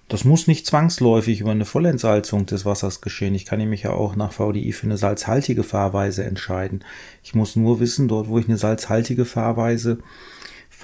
Das 0.10 0.26
muss 0.26 0.48
nicht 0.48 0.66
zwangsläufig 0.66 1.40
über 1.40 1.52
eine 1.52 1.66
Vollentsalzung 1.66 2.46
des 2.46 2.66
Wassers 2.66 3.00
geschehen. 3.00 3.36
Ich 3.36 3.46
kann 3.46 3.68
mich 3.70 3.84
ja 3.84 3.92
auch 3.92 4.16
nach 4.16 4.34
VDI 4.34 4.74
für 4.74 4.88
eine 4.88 4.98
salzhaltige 4.98 5.64
Fahrweise 5.64 6.26
entscheiden. 6.26 6.84
Ich 7.24 7.34
muss 7.34 7.56
nur 7.56 7.80
wissen, 7.80 8.08
dort 8.08 8.28
wo 8.28 8.38
ich 8.40 8.48
eine 8.48 8.58
salzhaltige 8.58 9.24
Fahrweise 9.24 10.00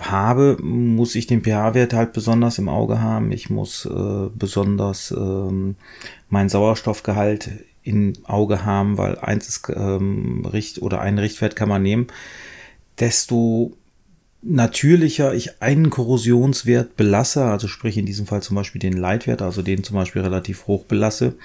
habe, 0.02 0.58
muss 0.62 1.16
ich 1.16 1.28
den 1.28 1.44
pH-Wert 1.44 1.94
halt 1.94 2.14
besonders 2.14 2.58
im 2.58 2.70
Auge 2.70 3.02
haben. 3.02 3.32
Ich 3.32 3.50
muss 3.50 3.86
äh, 3.86 4.30
besonders 4.34 5.12
ähm, 5.12 5.76
meinen 6.30 6.50
Sauerstoffgehalt 6.50 7.50
im 7.84 8.14
Auge 8.24 8.66
haben, 8.66 8.98
weil 8.98 9.18
eins 9.20 9.48
ist 9.48 9.70
ähm, 9.76 10.46
Richt 10.46 10.82
oder 10.82 11.02
einen 11.02 11.20
Richtwert 11.20 11.56
kann 11.56 11.70
man 11.70 11.82
nehmen. 11.82 12.08
Desto 13.00 13.74
natürlicher 14.42 15.34
ich 15.34 15.62
einen 15.62 15.90
Korrosionswert 15.90 16.96
belasse, 16.96 17.46
also 17.46 17.68
sprich 17.68 17.98
in 17.98 18.06
diesem 18.06 18.26
Fall 18.26 18.42
zum 18.42 18.56
Beispiel 18.56 18.80
den 18.80 18.94
Leitwert, 18.94 19.42
also 19.42 19.62
den 19.62 19.84
zum 19.84 19.96
Beispiel 19.96 20.22
relativ 20.22 20.68
hoch 20.68 20.86
belasse, 20.86 21.36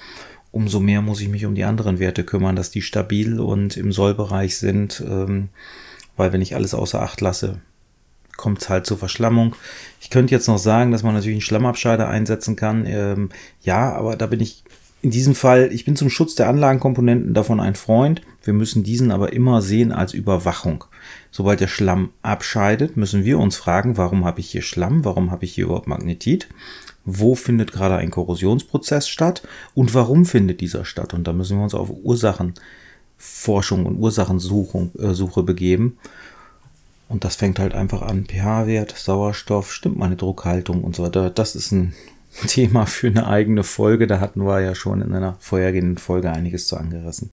umso 0.51 0.79
mehr 0.79 1.01
muss 1.01 1.19
ich 1.19 1.27
mich 1.27 1.45
um 1.45 1.55
die 1.55 1.65
anderen 1.65 1.99
Werte 1.99 2.23
kümmern, 2.23 2.55
dass 2.55 2.71
die 2.71 2.81
stabil 2.81 3.39
und 3.39 3.75
im 3.75 3.91
Sollbereich 3.91 4.57
sind, 4.57 5.03
ähm, 5.05 5.49
weil 6.15 6.31
wenn 6.31 6.41
ich 6.41 6.55
alles 6.55 6.73
außer 6.73 7.01
Acht 7.01 7.19
lasse, 7.19 7.59
kommt 8.37 8.61
es 8.61 8.69
halt 8.69 8.85
zur 8.85 8.97
Verschlammung. 8.97 9.55
Ich 10.01 10.09
könnte 10.09 10.33
jetzt 10.33 10.47
noch 10.47 10.57
sagen, 10.57 10.91
dass 10.91 11.03
man 11.03 11.13
natürlich 11.13 11.35
einen 11.35 11.41
Schlammabscheider 11.41 12.07
einsetzen 12.07 12.55
kann. 12.55 12.85
Ähm, 12.85 13.29
ja, 13.61 13.93
aber 13.93 14.15
da 14.15 14.27
bin 14.27 14.39
ich 14.39 14.63
in 15.01 15.11
diesem 15.11 15.35
Fall, 15.35 15.69
ich 15.71 15.85
bin 15.85 15.95
zum 15.95 16.09
Schutz 16.09 16.33
der 16.33 16.49
Anlagenkomponenten 16.49 17.35
davon 17.35 17.59
ein 17.59 17.75
Freund. 17.75 18.23
Wir 18.43 18.53
müssen 18.53 18.83
diesen 18.83 19.11
aber 19.11 19.33
immer 19.33 19.61
sehen 19.61 19.91
als 19.91 20.15
Überwachung. 20.15 20.83
Sobald 21.29 21.59
der 21.59 21.67
Schlamm 21.67 22.09
abscheidet, 22.23 22.97
müssen 22.97 23.23
wir 23.23 23.37
uns 23.37 23.55
fragen, 23.55 23.97
warum 23.97 24.25
habe 24.25 24.39
ich 24.39 24.49
hier 24.49 24.63
Schlamm? 24.63 25.05
Warum 25.05 25.29
habe 25.29 25.45
ich 25.45 25.53
hier 25.53 25.65
überhaupt 25.65 25.85
Magnetit? 25.85 26.47
Wo 27.03 27.35
findet 27.35 27.71
gerade 27.71 27.97
ein 27.97 28.09
Korrosionsprozess 28.09 29.07
statt? 29.07 29.43
Und 29.75 29.93
warum 29.93 30.25
findet 30.25 30.59
dieser 30.59 30.85
statt? 30.85 31.13
Und 31.13 31.27
da 31.27 31.33
müssen 31.33 31.57
wir 31.57 31.63
uns 31.63 31.75
auf 31.75 31.91
Ursachenforschung 31.91 33.85
und 33.85 33.97
Ursachensuche 33.97 34.89
äh, 34.97 35.43
begeben. 35.43 35.99
Und 37.07 37.23
das 37.23 37.35
fängt 37.35 37.59
halt 37.59 37.73
einfach 37.73 38.01
an. 38.01 38.25
pH-Wert, 38.25 38.93
Sauerstoff, 38.97 39.71
stimmt 39.71 39.97
meine 39.97 40.15
Druckhaltung 40.15 40.83
und 40.83 40.95
so 40.95 41.03
weiter. 41.03 41.29
Das 41.29 41.55
ist 41.55 41.71
ein 41.71 41.93
Thema 42.47 42.85
für 42.85 43.07
eine 43.07 43.27
eigene 43.27 43.63
Folge. 43.63 44.07
Da 44.07 44.19
hatten 44.19 44.41
wir 44.41 44.61
ja 44.61 44.75
schon 44.75 45.01
in 45.01 45.13
einer 45.13 45.35
vorhergehenden 45.39 45.97
Folge 45.97 46.31
einiges 46.31 46.67
zu 46.67 46.77
angerissen. 46.77 47.31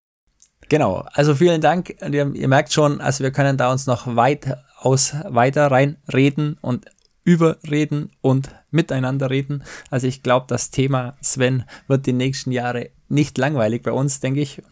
Genau, 0.68 1.04
also 1.12 1.34
vielen 1.34 1.60
Dank. 1.60 1.96
Ihr, 2.00 2.34
ihr 2.34 2.48
merkt 2.48 2.72
schon, 2.72 3.00
also 3.00 3.24
wir 3.24 3.30
können 3.30 3.56
da 3.56 3.70
uns 3.70 3.86
noch 3.86 4.16
weit 4.16 4.56
aus 4.78 5.14
weiter 5.28 5.70
reinreden 5.70 6.58
und 6.60 6.86
überreden 7.24 8.10
und 8.20 8.50
miteinander 8.70 9.30
reden. 9.30 9.64
Also 9.90 10.06
ich 10.06 10.22
glaube, 10.22 10.46
das 10.48 10.70
Thema 10.70 11.14
Sven 11.20 11.64
wird 11.88 12.06
die 12.06 12.12
nächsten 12.12 12.52
Jahre 12.52 12.90
nicht 13.08 13.38
langweilig 13.38 13.82
bei 13.82 13.92
uns, 13.92 14.20
denke 14.20 14.40
ich. 14.40 14.62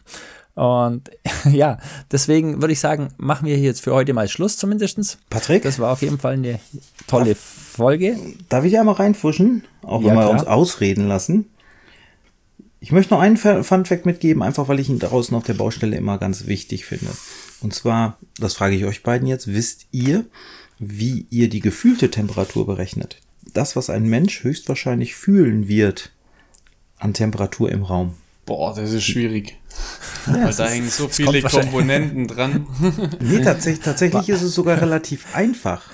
Und 0.55 1.11
ja, 1.51 1.79
deswegen 2.11 2.61
würde 2.61 2.73
ich 2.73 2.81
sagen, 2.81 3.09
machen 3.17 3.47
wir 3.47 3.57
hier 3.57 3.67
jetzt 3.67 3.83
für 3.83 3.95
heute 3.95 4.13
mal 4.13 4.29
Schluss 4.29 4.57
zumindest. 4.57 5.19
Patrick? 5.31 5.63
Das 5.63 5.79
war 5.79 5.93
auf 5.93 6.03
jeden 6.03 6.19
Fall 6.19 6.35
eine 6.35 6.61
tolle 7.07 7.31
darf, 7.31 7.39
Folge. 7.39 8.19
Darf 8.49 8.65
ich 8.65 8.73
ja 8.73 8.85
mal 8.85 8.93
reinfuschen? 8.93 9.65
Auch 9.83 10.01
wenn 10.01 10.09
ja, 10.09 10.15
wir 10.15 10.31
uns 10.31 10.45
ausreden 10.45 11.09
lassen. 11.09 11.47
Ich 12.83 12.93
möchte 12.93 13.13
noch 13.13 13.21
einen 13.21 13.37
Fun 13.37 13.85
Fact 13.85 14.07
mitgeben, 14.07 14.43
einfach 14.43 14.69
weil 14.69 14.81
ich 14.81 14.89
ihn 14.89 14.99
draußen 14.99 15.37
auf 15.37 15.45
der 15.45 15.55
Baustelle 15.55 15.97
immer 15.97 16.17
ganz 16.17 16.47
wichtig 16.47 16.87
finde. 16.87 17.11
Und 17.61 17.75
zwar, 17.75 18.19
das 18.39 18.55
frage 18.55 18.75
ich 18.75 18.87
euch 18.87 19.03
beiden 19.03 19.29
jetzt, 19.29 19.53
wisst 19.53 19.87
ihr, 19.93 20.25
wie 20.79 21.27
ihr 21.29 21.51
die 21.51 21.61
gefühlte 21.61 22.11
Temperatur 22.11 22.67
berechnet? 22.67 23.19
Das, 23.53 23.77
was 23.77 23.91
ein 23.91 24.09
Mensch 24.09 24.43
höchstwahrscheinlich 24.45 25.15
fühlen 25.15 25.69
wird 25.69 26.11
an 26.99 27.13
Temperatur 27.13 27.71
im 27.71 27.83
Raum. 27.83 28.15
Boah, 28.51 28.75
das 28.75 28.91
ist 28.91 29.05
schwierig. 29.05 29.57
Ja, 30.27 30.47
Weil 30.47 30.55
da 30.55 30.67
hängen 30.67 30.89
so 30.89 31.07
viele 31.07 31.41
Komponenten 31.41 32.27
dran. 32.27 32.67
Nee, 33.21 33.43
tatsächlich, 33.43 33.85
tatsächlich 33.85 34.29
ist 34.29 34.43
es 34.43 34.57
sogar 34.57 34.81
relativ 34.81 35.37
einfach. 35.37 35.85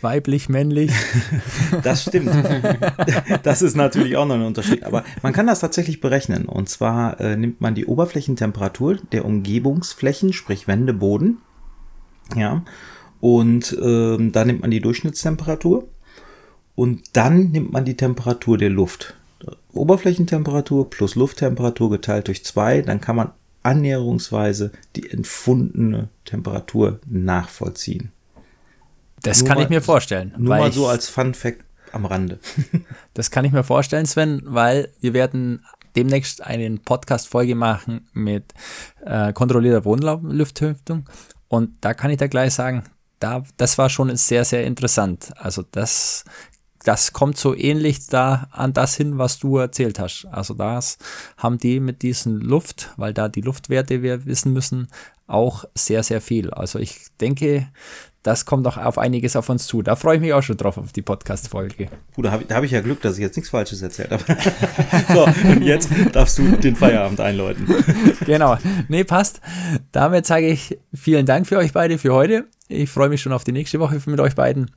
Weiblich, 0.00 0.48
männlich. 0.48 0.92
Das 1.82 2.04
stimmt. 2.04 2.30
Das 3.42 3.60
ist 3.60 3.76
natürlich 3.76 4.16
auch 4.16 4.24
noch 4.24 4.36
ein 4.36 4.44
Unterschied. 4.44 4.82
Aber 4.84 5.04
man 5.22 5.34
kann 5.34 5.46
das 5.46 5.60
tatsächlich 5.60 6.00
berechnen. 6.00 6.46
Und 6.46 6.70
zwar 6.70 7.20
äh, 7.20 7.36
nimmt 7.36 7.60
man 7.60 7.74
die 7.74 7.84
Oberflächentemperatur 7.84 8.96
der 9.12 9.26
Umgebungsflächen, 9.26 10.32
sprich 10.32 10.66
Wände, 10.68 10.94
Boden. 10.94 11.42
Ja. 12.34 12.62
Und 13.20 13.76
ähm, 13.78 14.32
dann 14.32 14.46
nimmt 14.46 14.62
man 14.62 14.70
die 14.70 14.80
Durchschnittstemperatur. 14.80 15.86
Und 16.74 17.14
dann 17.14 17.50
nimmt 17.50 17.74
man 17.74 17.84
die 17.84 17.98
Temperatur 17.98 18.56
der 18.56 18.70
Luft. 18.70 19.19
Oberflächentemperatur 19.72 20.90
plus 20.90 21.14
Lufttemperatur 21.14 21.90
geteilt 21.90 22.28
durch 22.28 22.44
zwei, 22.44 22.82
dann 22.82 23.00
kann 23.00 23.16
man 23.16 23.32
annäherungsweise 23.62 24.72
die 24.96 25.10
empfundene 25.10 26.08
Temperatur 26.24 27.00
nachvollziehen. 27.06 28.12
Das 29.22 29.40
nur 29.40 29.48
kann 29.48 29.58
mal, 29.58 29.64
ich 29.64 29.70
mir 29.70 29.82
vorstellen. 29.82 30.34
Nur 30.38 30.56
mal 30.56 30.72
so 30.72 30.86
als 30.86 31.08
Fun 31.08 31.34
Fact 31.34 31.62
am 31.92 32.06
Rande. 32.06 32.38
das 33.14 33.30
kann 33.30 33.44
ich 33.44 33.52
mir 33.52 33.64
vorstellen, 33.64 34.06
Sven, 34.06 34.42
weil 34.44 34.88
wir 35.00 35.12
werden 35.12 35.64
demnächst 35.96 36.42
eine 36.42 36.70
Podcast-Folge 36.78 37.54
machen 37.54 38.08
mit 38.12 38.54
äh, 39.04 39.32
kontrollierter 39.32 39.84
Wohnlufthüftung. 39.84 41.08
Und 41.48 41.72
da 41.80 41.94
kann 41.94 42.10
ich 42.10 42.18
da 42.18 42.28
gleich 42.28 42.54
sagen, 42.54 42.84
da, 43.18 43.42
das 43.56 43.76
war 43.76 43.90
schon 43.90 44.14
sehr, 44.16 44.44
sehr 44.44 44.64
interessant. 44.64 45.32
Also 45.36 45.62
das 45.70 46.24
das 46.84 47.12
kommt 47.12 47.36
so 47.36 47.54
ähnlich 47.54 48.06
da 48.06 48.48
an 48.52 48.72
das 48.72 48.96
hin, 48.96 49.18
was 49.18 49.38
du 49.38 49.58
erzählt 49.58 49.98
hast. 49.98 50.26
Also 50.30 50.54
das 50.54 50.98
haben 51.36 51.58
die 51.58 51.80
mit 51.80 52.02
diesen 52.02 52.40
Luft, 52.40 52.90
weil 52.96 53.12
da 53.12 53.28
die 53.28 53.42
Luftwerte 53.42 54.02
wir 54.02 54.24
wissen 54.24 54.52
müssen, 54.52 54.88
auch 55.26 55.64
sehr, 55.74 56.02
sehr 56.02 56.20
viel. 56.20 56.50
Also 56.50 56.78
ich 56.78 57.06
denke, 57.20 57.68
das 58.22 58.44
kommt 58.44 58.66
auch 58.66 58.76
auf 58.76 58.98
einiges 58.98 59.36
auf 59.36 59.48
uns 59.48 59.66
zu. 59.66 59.80
Da 59.82 59.96
freue 59.96 60.16
ich 60.16 60.20
mich 60.20 60.32
auch 60.32 60.42
schon 60.42 60.56
drauf 60.56 60.76
auf 60.76 60.92
die 60.92 61.02
Podcast-Folge. 61.02 61.88
Puh, 62.12 62.22
da 62.22 62.32
habe 62.32 62.44
ich, 62.44 62.54
hab 62.54 62.64
ich 62.64 62.70
ja 62.70 62.80
Glück, 62.80 63.00
dass 63.00 63.14
ich 63.16 63.22
jetzt 63.22 63.36
nichts 63.36 63.50
Falsches 63.50 63.80
erzählt 63.80 64.10
habe. 64.10 64.24
so, 65.12 65.24
und 65.48 65.62
jetzt 65.62 65.88
darfst 66.12 66.38
du 66.38 66.56
den 66.56 66.76
Feierabend 66.76 67.20
einläuten. 67.20 67.66
genau. 68.26 68.58
Nee, 68.88 69.04
passt. 69.04 69.40
Damit 69.92 70.26
sage 70.26 70.48
ich 70.48 70.78
vielen 70.92 71.24
Dank 71.24 71.46
für 71.46 71.56
euch 71.56 71.72
beide 71.72 71.96
für 71.96 72.12
heute. 72.12 72.44
Ich 72.68 72.90
freue 72.90 73.08
mich 73.08 73.22
schon 73.22 73.32
auf 73.32 73.44
die 73.44 73.52
nächste 73.52 73.80
Woche 73.80 74.00
mit 74.06 74.20
euch 74.20 74.34
beiden. 74.34 74.70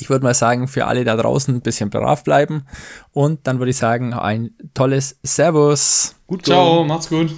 Ich 0.00 0.10
würde 0.10 0.24
mal 0.24 0.34
sagen, 0.34 0.68
für 0.68 0.86
alle 0.86 1.04
da 1.04 1.16
draußen 1.16 1.54
ein 1.54 1.60
bisschen 1.60 1.90
brav 1.90 2.24
bleiben. 2.24 2.64
Und 3.12 3.46
dann 3.46 3.58
würde 3.58 3.70
ich 3.70 3.76
sagen, 3.76 4.14
ein 4.14 4.50
tolles 4.74 5.18
Servus. 5.22 6.14
Gut, 6.26 6.44
ciao, 6.46 6.84
macht's 6.84 7.08
gut. 7.08 7.34